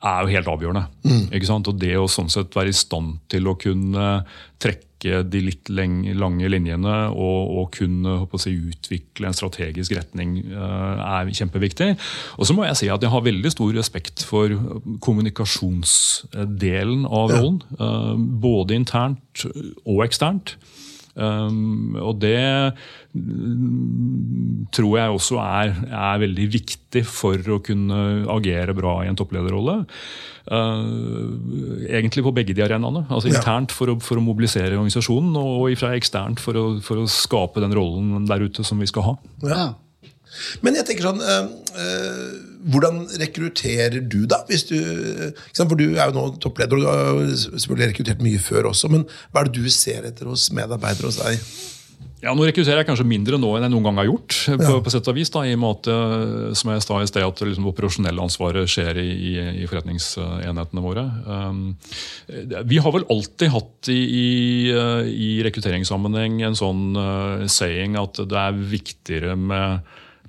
[0.00, 0.86] er jo helt avgjørende.
[1.30, 1.68] Ikke sant?
[1.68, 4.24] Og det å sånn sett være i stand til å kunne
[4.58, 11.04] trekke de litt lange linjene og, og kunne å si, utvikle en strategisk retning eh,
[11.04, 11.90] er kjempeviktig.
[12.38, 14.46] Og så må jeg si at jeg har veldig stor respekt for
[15.00, 17.62] kommunikasjonsdelen av rollen.
[17.78, 19.46] eh, Både internt
[19.84, 20.56] og eksternt.
[21.20, 22.40] Um, og det
[23.12, 27.98] mm, tror jeg også er, er veldig viktig for å kunne
[28.32, 29.82] agere bra i en topplederrolle.
[30.50, 33.04] Uh, egentlig på begge de arenaene.
[33.12, 37.10] Altså Internt for å, for å mobilisere organisasjonen, og ifra eksternt for å, for å
[37.10, 39.16] skape den rollen der ute som vi skal ha.
[39.46, 39.68] Ja.
[40.64, 41.46] Men jeg tenker sånn eh,
[41.82, 44.42] eh, Hvordan rekrutterer du, da?
[44.50, 44.76] Hvis du?
[45.56, 48.90] For du er jo nå toppleder, og du har selvfølgelig rekruttert mye før også.
[48.92, 51.40] Men hva er det du ser etter hos medarbeidere hos deg?
[52.20, 54.34] Ja, Nå rekrutterer jeg kanskje mindre nå enn jeg noen gang har gjort.
[54.44, 54.80] på, Ja.
[54.84, 57.24] på sett og vis, da, i og med at eh, som jeg sa i sted,
[57.24, 61.06] at liksom, operasjonelle ansvaret skjer i, i, i forretningsenhetene våre.
[61.24, 61.62] Um,
[62.68, 64.28] vi har vel alltid hatt i, i,
[64.68, 69.80] eh, i rekrutteringssammenheng en sånn uh, saying at det er viktigere med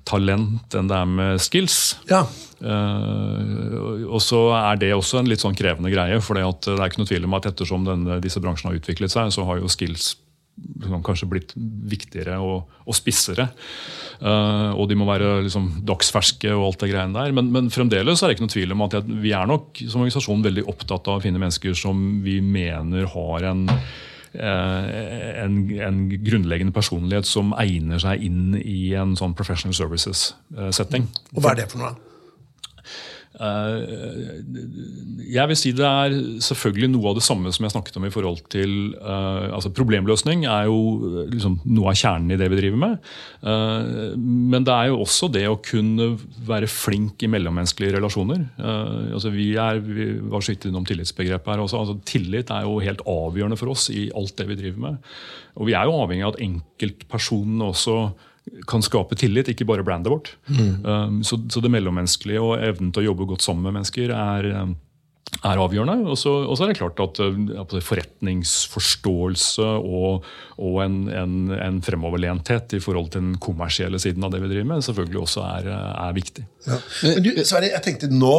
[0.08, 1.78] talent enn det er med skills.
[2.10, 2.24] Ja.
[2.62, 6.20] Uh, og så er det også en litt sånn krevende greie.
[6.22, 9.32] For det er ikke noe tvil om at ettersom denne, disse bransjene har utviklet seg,
[9.34, 10.14] så har jo skills
[10.78, 13.48] liksom, kanskje blitt viktigere og, og spissere.
[14.22, 17.34] Uh, og de må være liksom, dagsferske og alt det greiene der.
[17.36, 20.04] Men, men fremdeles er det ikke noe tvil om at jeg, vi er nok som
[20.04, 23.66] organisasjon veldig opptatt av å finne mennesker som vi mener har en
[24.34, 31.10] en, en grunnleggende personlighet som egner seg inn i en sånn professional services-setting.
[31.36, 32.11] Og hva er det for noe?
[35.32, 36.12] Jeg vil si det er
[36.44, 40.44] selvfølgelig noe av det samme som jeg snakket om i forhold til eh, altså Problemløsning
[40.44, 40.76] er jo
[41.08, 42.94] eh, liksom noe av kjernen i det vi driver med.
[43.40, 46.10] Eh, men det er jo også det å kunne
[46.48, 48.44] være flink i mellommenneskelige relasjoner.
[48.60, 51.80] Eh, altså vi, er, vi var så vidt innom tillitsbegrepet her også.
[51.80, 55.00] Altså tillit er jo helt avgjørende for oss i alt det vi driver med.
[55.56, 57.96] Og vi er jo avhengig av at enkeltpersonene også
[58.66, 60.32] kan skape tillit, ikke bare brandet vårt.
[60.84, 64.48] Um, så, så det mellommenneskelige og evnen til å jobbe godt sammen med mennesker er,
[64.64, 64.74] um,
[65.46, 66.10] er avgjørende.
[66.10, 70.26] Og så, er det klart at uh, forretningsforståelse og,
[70.58, 74.72] og en, en, en fremoverlenthet i forhold til den kommersielle siden av det vi driver
[74.74, 76.46] med, selvfølgelig også er, er viktig.
[76.66, 76.76] Ja.
[77.02, 78.32] Men du, Sverre, jeg tenkte nå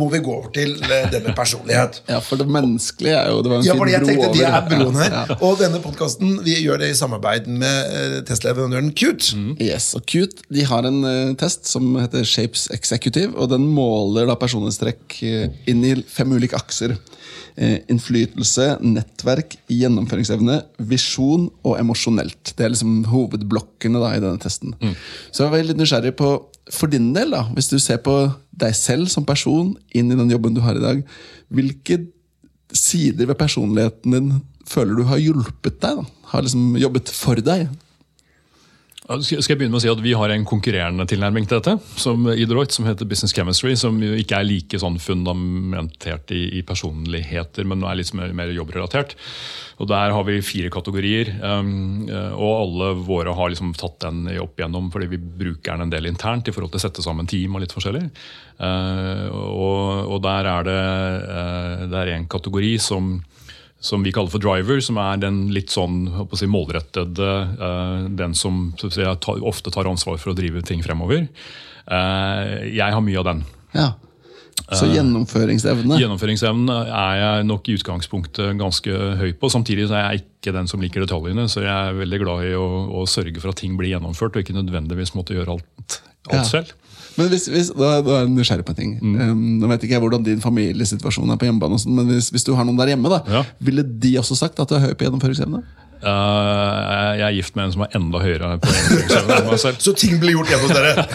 [0.00, 2.00] må vi gå over til eh, det med personlighet.
[2.10, 4.46] Ja, for det menneskelige er jo Det var en Ja, fin jeg bro tenkte Det
[4.46, 4.56] over.
[4.56, 5.14] er broen her.
[5.14, 5.36] Ja.
[5.46, 9.30] Og denne podkasten gjør det i samarbeid med testleverandøren Cute.
[9.38, 9.52] Mm.
[9.62, 14.26] Yes, og Cute de har en eh, test som heter Shapes Executive, og den måler
[14.30, 16.96] da personlighetstrekk eh, inn i fem ulike akser.
[17.58, 20.60] Eh, innflytelse, nettverk, gjennomføringsevne,
[20.90, 22.52] visjon og emosjonelt.
[22.58, 24.76] Det er liksom hovedblokkene da i denne testen.
[25.34, 26.30] Så jeg var litt nysgjerrig på,
[26.74, 28.14] for din del, da, hvis du ser på
[28.58, 31.02] deg selv som person inn i den jobben du har i dag,
[31.48, 32.00] hvilke
[32.74, 34.32] sider ved personligheten din
[34.68, 36.00] føler du har hjulpet deg?
[36.00, 36.24] da?
[36.32, 37.68] Har liksom jobbet for deg?
[39.08, 42.26] Skal jeg begynne med å si at Vi har en konkurrerende tilnærming til dette som
[42.28, 47.64] i Deloitte, som heter Business Chemistry, som ikke er like sånn fundamentert i, i personligheter,
[47.64, 49.14] men er litt mer, mer jobbrelatert.
[49.80, 52.04] Og Der har vi fire kategorier, um,
[52.36, 56.10] og alle våre har liksom tatt den opp igjennom fordi vi bruker den en del
[56.10, 58.04] internt i forhold til å sette sammen team og litt forskjellig.
[58.60, 60.78] Uh, og, og der er det,
[61.32, 63.14] uh, det er en kategori som
[63.80, 68.72] som vi kaller for driver, som er den litt sånn si, målrettede, eh, den som
[68.80, 71.28] si, ofte tar ansvar for å drive ting fremover.
[71.86, 73.44] Eh, jeg har mye av den.
[73.76, 73.92] Ja.
[74.74, 75.96] Så gjennomføringsevne.
[75.96, 79.48] Gjennomføringsevne er jeg nok i utgangspunktet ganske høy på.
[79.54, 82.52] Samtidig så er jeg ikke den som liker detaljene, så jeg er veldig glad i
[82.58, 82.66] å,
[83.00, 86.42] å sørge for at ting blir gjennomført, og ikke nødvendigvis måtte gjøre alt, alt Ja.
[86.44, 86.74] selv.
[87.18, 88.92] Men hvis, hvis, da, da er jeg nysgjerrig på en ting.
[89.02, 89.14] Mm.
[89.18, 92.46] Um, nå vet ikke jeg hvordan din familiesituasjon er på hjemmebane, sånn, men hvis, hvis
[92.46, 93.42] du har noen der hjemme, da, Ja.
[93.58, 95.64] ville de også sagt at du er høy på gjennomføringsevne?
[96.02, 99.80] Eh, jeg er gift med en som er enda høyere på enn meg selv.
[99.82, 101.06] Så ting blir gjort hjemme hos dere.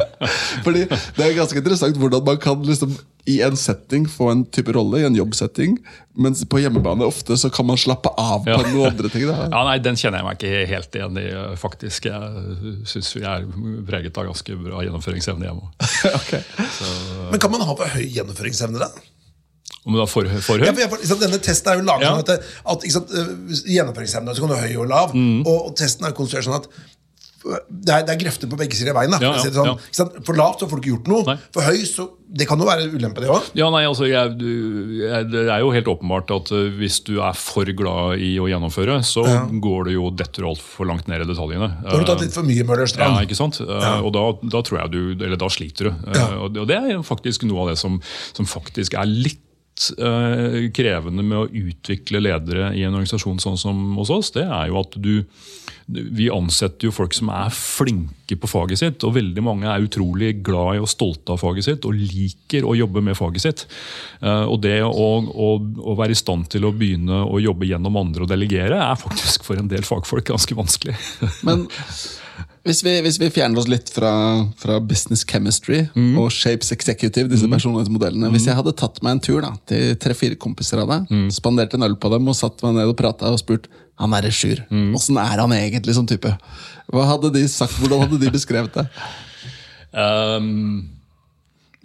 [0.64, 2.96] Fordi Det er ganske interessant hvordan man kan liksom
[3.28, 5.74] i en setting få en type rolle, i en jobbsetting,
[6.18, 8.56] mens på hjemmebane ofte så kan man slappe av på Ja.
[8.72, 9.26] noen andre ting.
[9.28, 9.44] Da.
[9.52, 11.26] Ja, nei, Den kjenner jeg meg ikke helt igjen i,
[11.60, 12.08] faktisk.
[12.08, 13.44] Jeg syns vi er
[13.86, 15.68] preget av ganske bra gjennomføringsevne hjemme.
[16.20, 16.32] Ok.
[17.30, 18.88] Men kan man ha for høy gjennomføringsevne, da?
[19.86, 22.12] Om du er for, for Ja, for sant, denne testen er jo laget Ja.
[22.12, 25.14] sånn at, det- at sant, øh, Gjennomføringsevne så kan du høy og lav.
[25.16, 26.68] Og, og testen er konstruert sånn at
[27.40, 29.14] det er, det er grefter på begge sider av veien.
[29.14, 29.18] Da.
[29.24, 29.70] Ja, ja, sånn.
[29.96, 30.04] ja.
[30.26, 31.22] For lavt så får du ikke gjort noe.
[31.24, 31.36] Nei.
[31.56, 33.48] For høy så Det kan jo være ulempe, det òg.
[33.56, 34.04] Altså,
[34.38, 35.00] du-
[35.32, 39.00] Det er jo helt åpenbart at eh, hvis du er for glad i å gjennomføre,
[39.02, 39.24] så
[39.58, 41.82] går det jo detter du altfor langt ned i detaljene.
[41.82, 43.16] Da har du tatt litt for mye Møllerstrand.
[43.16, 43.58] Ja, ikke sant?
[43.60, 45.90] Eh, Og da, da tror jeg du Eller da sliter du.
[46.12, 46.36] Eh.
[46.44, 48.00] Og det- er faktisk noe av det som,
[48.34, 49.40] som faktisk er litt
[49.96, 54.32] eh, krevende med å utvikle ledere i en organisasjon sånn som hos oss.
[54.36, 55.24] Det er jo at du
[55.90, 59.02] Vi ansetter jo folk som er flinke på faget sitt.
[59.02, 62.76] Og veldig mange er utrolig glad i og stolte av faget sitt og liker å
[62.78, 63.64] jobbe med faget sitt.
[64.22, 67.98] Eh, Og det å, å, å være i stand til å begynne å jobbe gjennom
[67.98, 70.94] andre og delegere, er faktisk for en del fagfolk ganske vanskelig.
[71.42, 71.66] Men
[72.66, 74.12] hvis vi, hvis vi fjerner oss litt fra,
[74.60, 75.82] fra business chemistry
[76.18, 80.38] og Shapes Executive, disse personlighetsmodellene Hvis jeg hadde tatt meg en tur da, til tre-fire
[80.40, 83.40] kompiser av deg, spandert en øl på dem og satt meg ned og prata og
[83.40, 84.62] spurt han er Sjur,
[84.96, 86.30] åssen er han egentlig som type?
[86.90, 88.86] Hva hadde de sagt, Hvordan hadde de beskrevet det?
[89.90, 90.99] Um,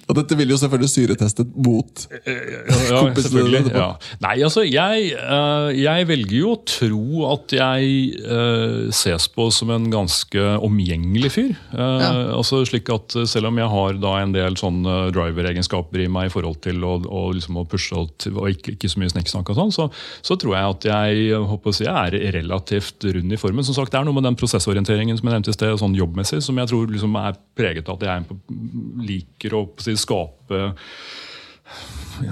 [0.05, 2.35] Og dette vil jo selvfølgelig syretestet mot ja,
[3.01, 3.61] kompisene selvfølgelig.
[3.63, 3.79] etterpå.
[3.81, 4.17] Ja.
[4.21, 9.71] Nei, altså, jeg, eh, jeg velger jo å tro at jeg eh, ses på som
[9.73, 11.55] en ganske omgjengelig fyr.
[11.73, 12.11] Eh, Ja.
[12.35, 16.29] altså slik at eh, Selv om jeg har da en del sånne driver-egenskaper i meg
[16.29, 19.09] i forhold til å, å, liksom å pushe og, til- og ikke, ikke så mye
[19.13, 19.87] snikksnakk, og sånn, så,
[20.25, 23.65] så tror jeg at jeg, eh, håper å si, er relativt rund i formen.
[23.65, 26.43] Som sagt, Det er noe med den prosessorienteringen som jeg nevnte i sted, sånn jobbmessig,
[26.45, 30.65] som jeg tror liksom er preget av at jeg er liker å på si, skape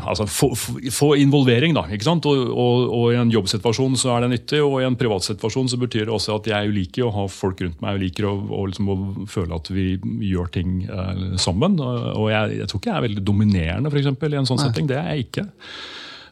[0.08, 0.56] altså, få,
[0.92, 1.86] få- involvering, da.
[1.92, 2.26] ikke sant?
[2.30, 5.80] Og, og, og I en jobbsituasjon så er det nyttig, og i en privatsituasjon så
[5.82, 7.98] betyr det også at jeg liker å ha folk rundt meg.
[7.98, 9.88] Jeg liker å, og liksom, å føle at vi
[10.30, 11.80] gjør ting eh, sammen.
[11.82, 14.90] Og, jeg, jeg tror ikke jeg er veldig dominerende for eksempel, i en sånn setting.
[14.92, 15.48] Det er jeg ikke.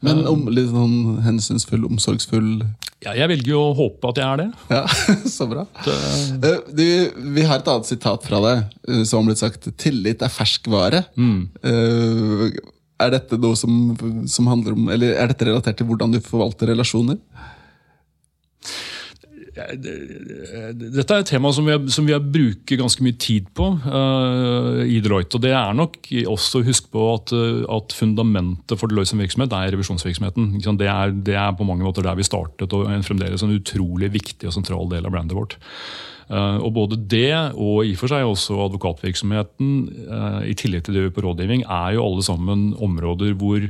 [0.01, 2.53] Men om, litt sånn hensynsfull, omsorgsfull
[3.01, 4.49] Ja, jeg velger jo å håpe at jeg er det.
[4.69, 4.81] Ja,
[5.37, 5.65] så bra.
[5.81, 6.51] Det...
[6.69, 6.85] Du,
[7.33, 9.71] vi har et annet sitat fra deg eh, som har blitt sagt.
[9.73, 11.01] 'Tillit er ferskvare'.
[11.17, 11.49] Mm.
[13.01, 13.95] Er dette noe som,
[14.29, 17.17] som handler om Eller er dette relatert til hvordan du forvalter relasjoner?
[19.51, 25.01] Dette er et tema som vi, som vi bruker ganske mye tid på uh, i
[25.03, 25.35] Deloitte.
[25.35, 25.99] og Det er nok
[26.31, 30.53] også å huske på at, eh, at fundamentet for Deloitte som virksomhet er revisjonsvirksomheten.
[30.79, 34.11] Det er, det er på mange måter der vi startet, og er fremdeles en utrolig
[34.15, 35.59] viktig og sentral del av brandet vårt.
[36.31, 39.73] Uh, og Både det og i for seg også advokatvirksomheten,
[40.07, 43.67] uh, i tillegg til det vi gjør på rådgivning, er jo alle sammen områder hvor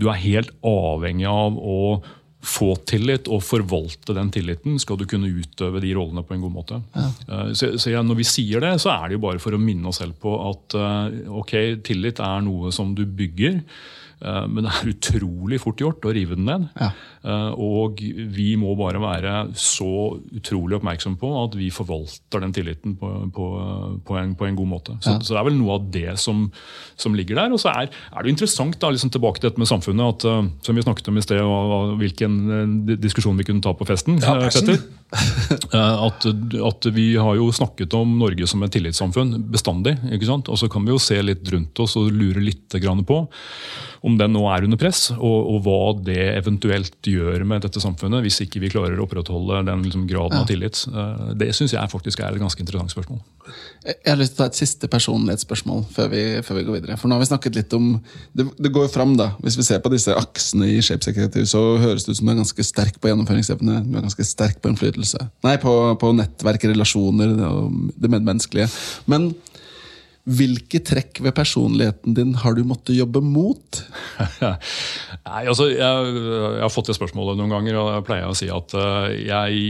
[0.00, 2.00] du er helt avhengig av å
[2.40, 6.52] få tillit og forvalte den tilliten, skal du kunne utøve de rollene på en god
[6.54, 6.78] måte.
[6.96, 7.08] Ja.
[7.52, 9.90] Så, så ja, Når vi sier det, så er det jo bare for å minne
[9.92, 11.52] oss selv på at eh, ok,
[11.84, 13.60] tillit er noe som du bygger.
[14.24, 16.68] eh, Men det er utrolig fort gjort å rive den ned.
[16.80, 16.90] Ja.
[17.20, 18.00] Eh, Og
[18.32, 23.48] vi må bare være så utrolig oppmerksom på at vi forvalter den tilliten på, på,
[24.08, 24.96] på, en, på en god måte.
[25.04, 25.18] Så, Ja.
[25.20, 26.46] så det er vel noe av det som,
[26.96, 27.52] som ligger der.
[27.52, 30.48] Og så er, er det interessant, da, liksom tilbake til dette med samfunnet, at, eh,
[30.64, 34.16] som vi snakket om i sted, og, hvilken eh, diskusjon vi kunne ta på festen.
[34.20, 34.38] Ja,
[36.06, 39.96] At, at vi har jo snakket om Norge som et tillitssamfunn bestandig.
[40.14, 40.48] ikke sant?
[40.48, 43.16] Og så kan vi jo se litt rundt oss og lure litt på
[44.06, 48.24] om den nå er under press, og, og hva det eventuelt gjør med dette samfunnet
[48.24, 50.82] hvis ikke vi klarer å opprettholde den liksom, graden av tillit.
[50.90, 53.20] Eh, Det syns jeg faktisk er et ganske interessant spørsmål.
[53.82, 56.98] Jeg har lyst til å ta et siste personlighetsspørsmål før vi, før vi går videre.
[57.00, 57.92] For nå har vi snakket litt om
[58.36, 59.32] Det, det går jo fram, da.
[59.42, 62.34] Hvis vi ser på disse aksene i Shape Executive, så høres det ut som du
[62.34, 63.80] er ganske sterk på gjennomføringsevne.
[63.86, 65.24] Du er ganske sterk på innflytelse.
[65.46, 68.68] Nei, på, på nettverk, relasjoner og det medmenneskelige.
[69.10, 69.32] Men
[70.30, 73.80] hvilke trekk ved personligheten din har du måttet jobbe mot?
[75.26, 78.50] Nei, altså, jeg, jeg har fått det spørsmålet noen ganger, og jeg pleier å si
[78.52, 79.60] at eh, jeg,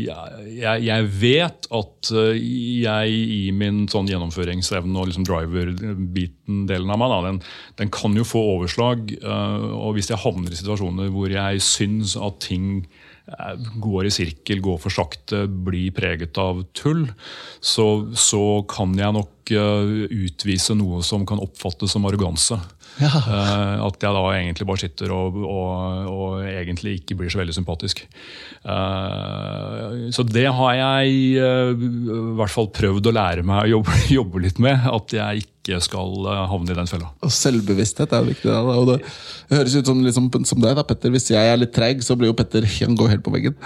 [0.58, 2.40] jeg, jeg vet at eh,
[2.84, 7.42] jeg i min sånn gjennomføringsevne og liksom driver-biten delen av meg, da, den,
[7.80, 9.14] den kan jo få overslag.
[9.20, 12.84] eh, og hvis jeg havner i situasjoner hvor jeg syns at ting
[13.80, 17.06] går i sirkel, går for sakte, blir preget av tull,
[17.60, 17.86] så,
[18.18, 19.94] så kan jeg nok eh,
[20.26, 22.58] utvise noe som kan oppfattes som arroganse.
[23.00, 27.56] Eh, at jeg da egentlig bare sitter og, og, og egentlig ikke blir så veldig
[27.56, 28.02] sympatisk.
[28.60, 33.96] Uh, så det har jeg uh, i hvert fall prøvd å lære meg å jobbe,
[34.18, 34.84] jobbe litt med.
[34.90, 37.10] At jeg ikke skal havne i den fella.
[37.24, 38.48] Og selvbevissthet er viktig.
[38.50, 38.98] Da, og det
[39.52, 41.12] høres ut som, liksom, som deg, da, Petter.
[41.14, 43.56] Hvis jeg er litt treig, så blir jo Petter han går helt på veggen.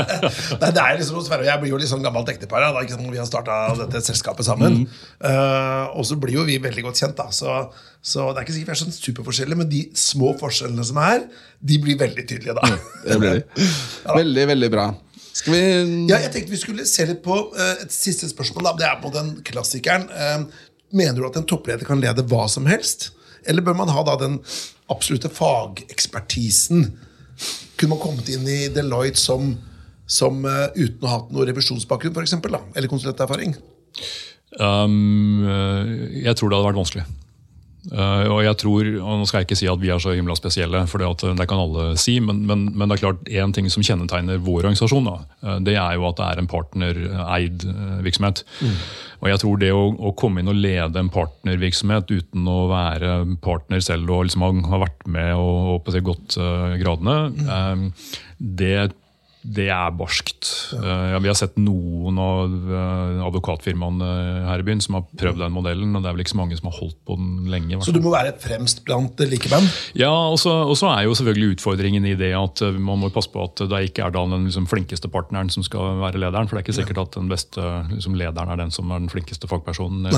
[0.60, 2.68] Nei, det er liksom, Sverre og jeg blir jo litt sånn gammelt ektepar.
[2.68, 3.08] Da, ikke sant?
[3.12, 4.84] Vi har starta dette selskapet sammen.
[5.24, 7.16] Eh, og så blir jo vi veldig godt kjent.
[7.20, 7.60] da Så,
[8.04, 11.22] så det er ikke sikkert vi er sånn superforskjellige, men de små forskjellene som er,
[11.64, 12.68] de blir veldig tydelige da.
[13.00, 13.68] Det blir de.
[14.20, 14.84] Veldig, veldig bra.
[15.34, 15.62] Skal vi
[16.10, 18.68] Ja, jeg tenkte vi skulle se litt på eh, et siste spørsmål.
[18.68, 18.74] Da.
[18.78, 20.04] Det er på den klassikeren.
[20.12, 23.08] Eh, mener du at en toppleder kan lede hva som helst?
[23.48, 24.36] Eller bør man ha da den
[24.92, 26.86] absolutte fagekspertisen?
[27.80, 29.56] Kunne man kommet inn i Deloitte som,
[30.06, 32.62] som uh, uten å ha hatt noe revisjonsbakgrunn, for eksempel, da?
[32.76, 33.56] Eller konsulenterfaring?
[34.60, 35.42] Um,
[36.14, 37.04] jeg tror det hadde vært vanskelig.
[37.92, 40.36] Uh, og jeg tror, og Nå skal jeg ikke si at vi er så himla
[40.38, 43.52] spesielle, for det, at, det kan alle si, men, men, men, det er klart en
[43.56, 47.66] ting som kjennetegner vår organisasjon, da, uh, det er jo at det er en partnereid
[48.06, 48.44] virksomhet.
[48.64, 48.74] Mm.
[49.24, 53.14] Og jeg tror det å, å, komme inn og lede en partnervirksomhet uten å være
[53.44, 56.36] partner selv og liksom ha, vært med og, og på det gått
[56.80, 57.88] gradene, mm.
[58.60, 58.76] det
[59.44, 60.48] det er barskt.
[60.72, 64.06] Uh, ja, vi har sett noen av uh, advokatfirmaene
[64.48, 66.56] her i byen som har prøvd den modellen, og det er vel ikke så mange
[66.56, 67.76] som har holdt på den lenge.
[67.84, 69.68] Så du må være fremst blant likemenn?
[70.00, 73.44] Ja, og så er jo selvfølgelig utfordringen i det at uh, man må passe på
[73.44, 76.48] at det ikke er den liksom, flinkeste partneren som skal være lederen.
[76.48, 79.12] For det er ikke sikkert at den beste liksom, lederen er den som er den
[79.12, 80.08] flinkeste fagpersonen.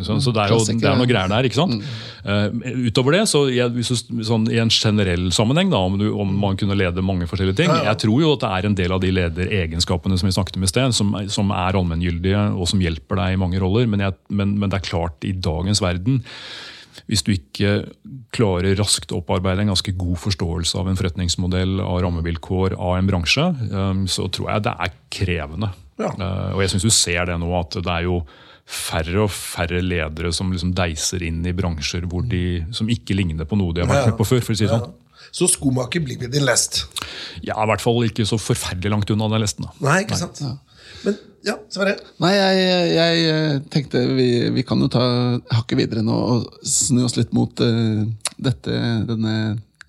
[0.00, 1.44] Så, så, det er jo det er noe greier der.
[1.44, 1.76] ikke sant?
[2.24, 2.88] Mm.
[2.88, 6.56] utover det, så, jeg, så sånn, i en generell sammenheng, da, om, du, om man
[6.60, 9.02] kunne lede mange forskjellige ting, jeg tror jo at det er er en del av
[9.02, 13.20] de lederegenskapene som vi snakket om i sted, som, som er allmenngyldige og som hjelper
[13.20, 13.88] deg i mange roller.
[13.90, 16.22] Men, jeg, men, men, det er klart, i dagens verden
[17.08, 17.70] hvis du ikke
[18.36, 23.08] klarer raskt å opparbeide en ganske god forståelse av en forretningsmodell, av rammevilkår, av en
[23.08, 25.72] bransje, um, så tror jeg det er krevende.
[26.00, 26.12] Ja.
[26.20, 28.22] Uh, og jeg syns du ser det nå, at det er jo
[28.72, 32.44] færre og færre ledere som liksom deiser inn i bransjer de,
[32.76, 34.44] som ikke ligner på noe de har vært med på før.
[34.44, 34.92] for å si det sånn.
[35.32, 36.84] Så skomaker blir din lest.
[37.40, 39.64] Ja, i hvert fall ikke så forferdelig langt unna den lesten.
[39.64, 39.72] Da.
[39.88, 40.42] Nei, ikke sant?
[40.44, 40.56] Ja.
[41.06, 41.96] Men ja, Sverre?
[42.22, 42.58] Nei, jeg,
[42.92, 45.04] jeg, jeg tenkte vi, vi, kan jo ta
[45.56, 48.04] hakket videre nå og snu oss litt mot uh,
[48.36, 48.76] dette,
[49.08, 49.34] denne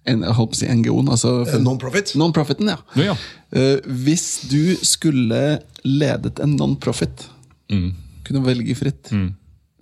[0.03, 1.11] en, jeg håper å si NGO-en.
[1.15, 2.15] Altså, eh, Non-profit?
[2.19, 2.79] Non-profiten, ja.
[2.99, 3.19] ja, ja.
[3.55, 5.43] Uh, hvis du skulle
[5.83, 7.27] ledet en non-profit,
[7.71, 7.87] mm.
[8.27, 9.29] kunne velge fritt, mm.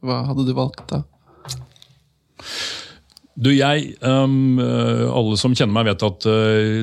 [0.05, 1.03] hva hadde du valgt da?
[3.35, 6.81] Du, jeg, um, Alle som kjenner meg, vet at uh,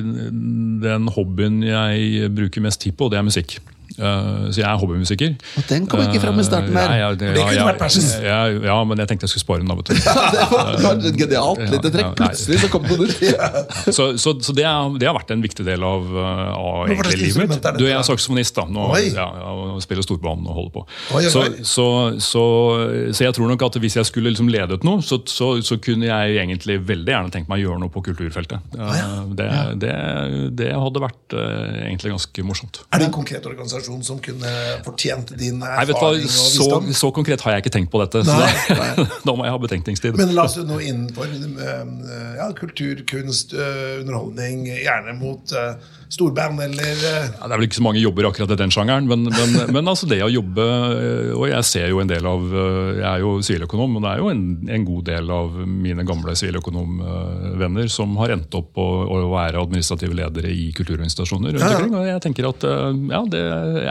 [0.83, 3.59] den hobbyen jeg bruker mest tid på, det er musikk.
[3.99, 5.33] Uh, så jeg er hobbymusiker.
[5.59, 6.91] Og den kom ikke fram i starten der.
[6.91, 8.07] Uh, ja, det, det, kunne vært persis!
[8.23, 9.67] Ja, ja, men jeg tenkte jeg skulle spare den.
[9.67, 9.75] da,
[10.37, 12.13] det var et genialt lite trekk.
[12.19, 13.25] Plutselig så kom det noe nytt.
[13.97, 17.51] så, så, så det, er, det, har vært en viktig del av, av egentlig, livet
[17.51, 17.67] mitt.
[17.75, 18.55] Du, Jeg er saksofonist.
[18.55, 20.85] da, nå, ja, og spiller storbanen og holder på.
[21.19, 21.51] Oi, oi.
[21.67, 21.85] Så,
[22.23, 22.45] så,
[23.19, 25.19] jeg tror nok at hvis jeg skulle liksom ledet noe, så,
[25.83, 28.63] kunne jeg egentlig veldig gjerne tenkt meg å gjøre noe på kulturfeltet.
[28.79, 29.49] Uh, det,
[30.55, 32.83] det, hadde vært egentlig ganske morsomt.
[32.93, 33.88] Er det en konkret organisasjon?
[33.89, 34.49] Person som kunne
[34.85, 36.87] fortjent din erfaring Nei, og visdom?
[36.93, 38.23] Så, så, konkret har jeg ikke tenkt på dette.
[38.27, 40.17] Nei, så da, da, må jeg ha betenkningstid.
[40.19, 41.31] Men la oss nå innenfor
[42.37, 45.73] ja, kultur, kunst, eh, underholdning, gjerne mot uh,
[46.09, 49.07] storband, eller eh, ja, Det er vel ikke så mange jobber akkurat i den sjangeren,
[49.09, 52.45] men, men, men altså det å jobbe eh, Og jeg ser jo en del av
[52.49, 54.43] eh, Jeg er jo siviløkonom, men det er jo en,
[54.77, 60.17] en god del av mine gamle siviløkonomvenner som har endt opp å, å være administrative
[60.17, 61.95] ledere i kulturorganisasjoner rundt omkring.
[61.99, 63.43] Og jeg tenker at ja, det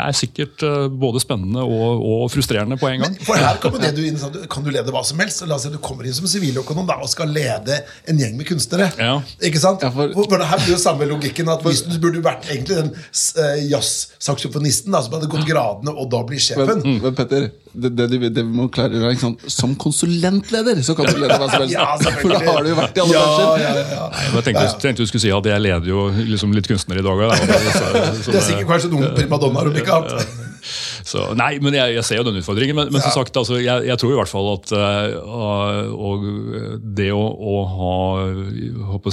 [0.02, 0.64] er sikkert
[0.98, 3.14] både spennende og, og frustrerende på en gang.
[3.14, 4.18] Men for her kommer det du inn,
[4.50, 5.44] Kan du lede hva som helst?
[5.48, 8.90] La oss si du kommer inn som siviløkonom og skal lede en gjeng med kunstnere.
[8.98, 9.18] Ja.
[9.44, 9.84] Ikke sant?
[9.84, 12.90] Ja, for, for, her blir jo samme logikken at hvis du burde vært egentlig den
[12.96, 16.82] uh, jazzsaksofonisten som hadde gått gradene og da blir sjefen.
[16.82, 20.96] Men, men Petter, det, det, det, det, vi må klare å gjøre, Som konsulentleder så
[20.98, 21.76] kan du lede hva som helst.
[21.78, 23.62] ja, for da har du jo vært i alle bransjer.
[23.62, 24.10] Ja, ja, ja.
[24.24, 27.24] Jeg tenkte, tenkte, du skulle si at jeg leder jo liksom litt kunstner i dag
[27.28, 27.34] òg.
[28.28, 30.47] Det er sikkert kanskje noen primadonnaer om ikke annet.
[31.10, 32.76] Så, nei, men jeg, jeg, ser jo den utfordringen.
[32.76, 35.08] Men, men som sagt, altså, jeg, jeg, tror i hvert fall at uh,
[36.98, 37.94] det å, å ha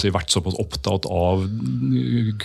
[0.01, 1.45] si, vært såpass opptatt av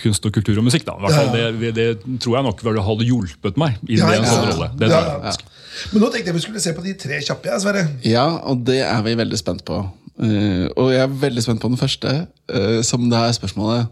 [0.01, 1.87] kunst og kultur og musikk, da, hvert fall, det, det,
[2.23, 4.71] tror jeg nok hadde hjulpet meg i ja, en sånn rolle.
[4.79, 5.49] Det tror jeg.
[5.91, 7.57] Men nå tenkte jeg vi skulle se på de tre kjappe.
[7.63, 7.87] Sverre.
[8.05, 9.81] Ja, og det er vi veldig spent på.
[10.21, 12.15] Uh, og jeg er veldig spent på den første,
[12.53, 13.87] uh, som det er spørsmålet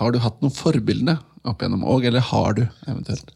[0.00, 1.14] Har du hatt noen forbilde
[1.48, 3.32] opp igjennom, og eller har du eventuelt?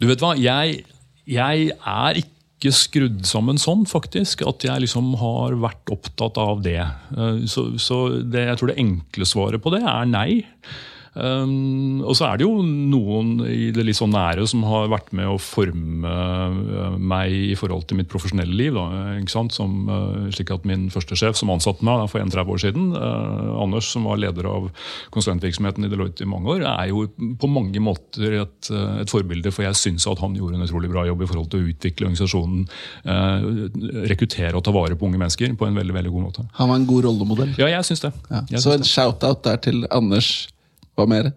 [0.00, 0.84] Du vet hva, jeg,
[1.30, 4.44] jeg er ikke skrudd sammen sånn, faktisk.
[4.48, 6.80] At jeg liksom har vært opptatt av det.
[6.80, 10.42] Eh, så, så det, jeg tror det enkle svaret på det er nei.
[11.14, 15.12] Um, og så er det jo noen i det litt sånn nære som har vært
[15.14, 18.74] med å forme uh, meg i forhold til mitt profesjonelle liv.
[18.74, 19.14] Da?
[19.54, 23.62] Som, uh, slik at Min første sjef som ansatte meg for 31 år siden, uh,
[23.62, 24.70] Anders, som var leder av
[25.14, 27.04] konsulentvirksomheten i Deloitte i mange år, er jo
[27.40, 29.52] på mange måter et, et forbilde.
[29.54, 32.10] For jeg syns at han gjorde en utrolig bra jobb i forhold til å utvikle
[32.10, 32.66] organisasjonen.
[34.08, 36.46] rekruttere og ta vare på unge mennesker på en veldig veldig god måte.
[36.58, 37.54] Han var en god rollemodell.
[37.60, 38.12] Ja, jeg syns det.
[38.30, 38.42] Ja.
[38.50, 40.32] Jeg så en shout-out der til Anders
[40.94, 41.32] Hva mer?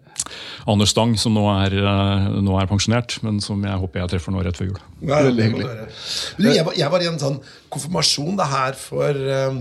[0.70, 4.34] Anders Stang, som nå er, eh, nå er pensjonert, men som jeg håper jeg treffer
[4.34, 4.80] nå rett før jul.
[5.00, 6.54] Ja, Veldig det hyggelig.
[6.54, 7.40] jeg, var, jeg var i en sånn
[7.74, 9.58] konfirmasjon det her for, eh,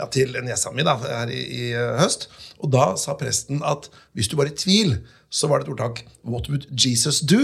[0.00, 2.26] ja, til niesa mi da, her i, i eh, høst.
[2.64, 3.86] Og da sa presten at
[4.16, 4.96] hvis du var i tvil,
[5.30, 7.40] så var det et ordtak What would Jesus do?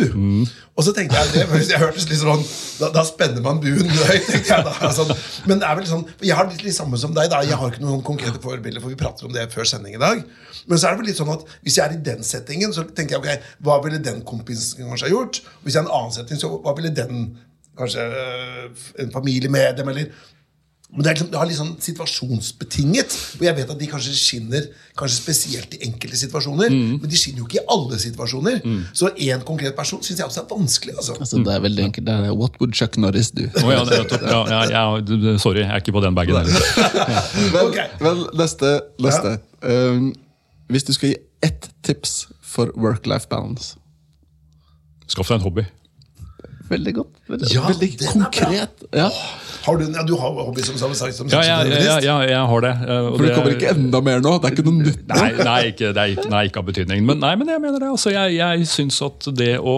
[0.76, 2.44] Og så tenkte jeg det, jeg hørtes litt sånn
[2.78, 4.90] Da, da spenner man buen høyt, tenkte jeg da.
[4.94, 5.10] Sånn.
[5.50, 7.30] Men det er vel sånn Jeg har litt, litt samme som deg.
[7.32, 10.02] da Jeg har ikke noen konkrete forbilder, for vi prater om det før sending i
[10.02, 10.22] dag.
[10.70, 12.86] Men så er det vel litt sånn at hvis jeg er i den settingen, så
[12.86, 15.42] tenker jeg ok, hva ville den kompisen kanskje ha gjort?
[15.64, 17.24] Hvis jeg er i en annen setting, så hva ville den
[17.72, 20.10] Kanskje øh, en familie med dem, eller
[20.92, 23.14] men det, er liksom, det har litt sånn situasjonsbetinget.
[23.38, 24.66] Og jeg vet at de kanskje skinner
[24.98, 26.68] kanskje spesielt i enkelte situasjoner.
[26.74, 28.58] Men de skinner jo ikke i alle situasjoner.
[28.92, 30.96] Så én konkret person syns jeg også er vanskelig.
[30.98, 31.16] altså.
[31.16, 32.06] Altså, det er veldig enkelt.
[32.10, 33.48] Det er What would Chuck Norris do?
[33.62, 36.60] Oh, ja, er ja, ja, ja, sorry, jeg er ikke på den bagen heller.
[37.56, 37.78] Vel, Ok.
[38.00, 38.74] vel neste.
[39.00, 39.38] neste.
[39.64, 40.10] Um,
[40.68, 43.78] hvis du skal gi ett tips for work-life balance
[45.08, 45.64] Skaff deg en hobby.
[46.70, 47.16] Veldig godt.
[47.28, 48.84] Veldig, Ja, veldig er konkret.
[48.96, 49.08] Ja.
[49.62, 52.60] Har du, ja, du har hobby som, som Ja, ja, ja, ja, ja, jeg har
[52.64, 52.72] det.
[52.82, 54.32] eh, og For det det- kommer ikke enda mer nå.
[54.42, 55.02] Det er ikke noe nytt.
[55.12, 57.04] Nei, nei, ikke, det er ikke, nei, ikke av betydning.
[57.06, 57.90] Men, nei, men jeg mener det.
[57.92, 59.76] Altså, jeg jeg syns at det å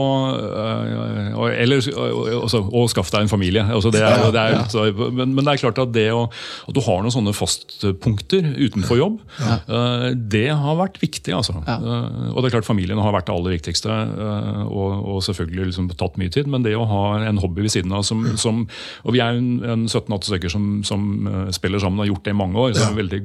[0.49, 3.65] øh, Eller øh, altså, å skaffe deg en familie.
[3.69, 6.25] Altså, det er, det er, litt- men, men det er klart at det å,
[6.69, 9.21] at du har noen sånne fastpunkter utenfor jobb,
[9.69, 11.35] øh, det har vært viktig.
[11.37, 11.57] Altså.
[11.65, 15.91] Og det er klart familien har vært det aller viktigste, øh, og, og selvfølgelig liksom
[15.95, 16.49] tatt mye tid.
[16.51, 18.65] Men det å ha en hobby ved siden av som, som
[19.05, 22.13] Og vi er jo en, en 17-18 stykker som, som øh, spiller sammen og har
[22.15, 22.75] gjort det i mange år.
[22.79, 23.21] så er vi veldig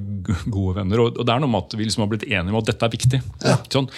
[0.53, 1.03] gode venner.
[1.05, 2.85] Og, og det er noe med at vi liksom har blitt enige om at dette
[2.89, 3.21] er viktig.
[3.73, 3.89] Sånn?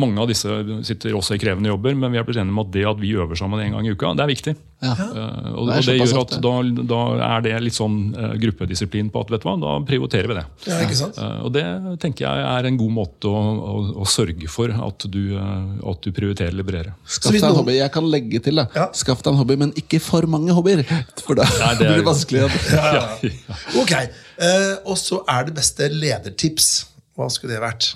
[0.00, 0.58] Mange av disse
[0.88, 3.14] sitter også i krevende jobber, men vi har blitt enige om at det at vi
[3.16, 4.56] øver sammen en gang i uka, det er viktig.
[4.80, 4.94] Ja.
[4.96, 6.52] Eh, og, Det er og det gjør at da,
[6.88, 10.36] da er det litt sånn eh, gruppedisiplin på at vet du hva, da prioriterer vi
[10.38, 10.44] det.
[10.70, 10.78] Ja?
[10.80, 11.64] Eh, og det
[12.00, 16.00] tenker jeg er en god måte å, å, å sørge for at du, eh, at
[16.06, 16.94] du prioriterer liberere.
[17.04, 17.76] Skaff deg en hobby.
[17.76, 18.64] Jeg kan legge til, da.
[18.76, 18.86] Ja.
[18.96, 20.80] Skaff deg en hobby, men ikke for mange hobbyer.
[21.26, 22.48] For da Nei, det er- blir det vanskelig.
[22.76, 22.92] Ja,
[23.22, 23.58] ja.
[23.80, 26.70] Ok, eh, Og så er det beste ledertips.
[27.18, 27.92] Hva skulle det vært?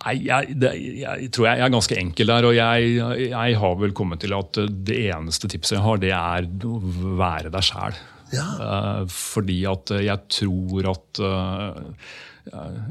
[0.00, 0.70] Nei, jeg, det,
[1.02, 2.94] jeg tror jeg, jeg er ganske enkel der, og jeg,
[3.26, 6.78] jeg har vel kommet til at det eneste tipset jeg har, det er å
[7.20, 8.00] være deg sjæl.
[8.30, 9.02] Ja.
[9.10, 12.04] fordi at jeg tror at eh,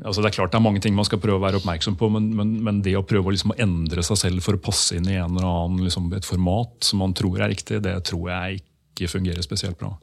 [0.03, 2.09] altså Det er klart det er mange ting man skal prøve å være oppmerksom på,
[2.11, 5.07] men, men, men det å prøve å liksom endre seg selv for å passe inn
[5.09, 8.59] i en eller annen liksom et format som man tror er riktig, det tror jeg
[8.99, 9.93] ikke fungerer spesielt bra.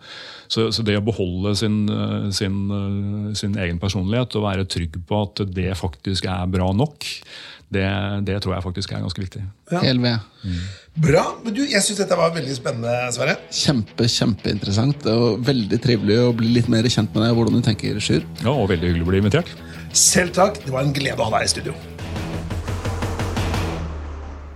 [0.48, 4.96] Så, så det å beholde sin, eh, sin, eh, sin egen personlighet og være trygg
[5.06, 7.06] på at det faktisk er bra nok,
[7.72, 7.86] det,
[8.28, 9.42] det tror jeg faktisk er ganske viktig.
[9.82, 10.60] Hel Mm.
[11.02, 11.24] Bra.
[11.42, 13.34] men du, Jeg syns dette var veldig spennende, Sverre.
[13.50, 15.08] Kjempe, kjempeinteressant.
[15.10, 18.22] Og veldig trivelig å bli litt mer kjent med deg og hvordan du tenker, Sjur.
[18.44, 19.52] Ja, og veldig hyggelig å bli invitert.
[19.96, 20.62] Selv takk.
[20.62, 21.74] Det var en glede å ha deg i studio.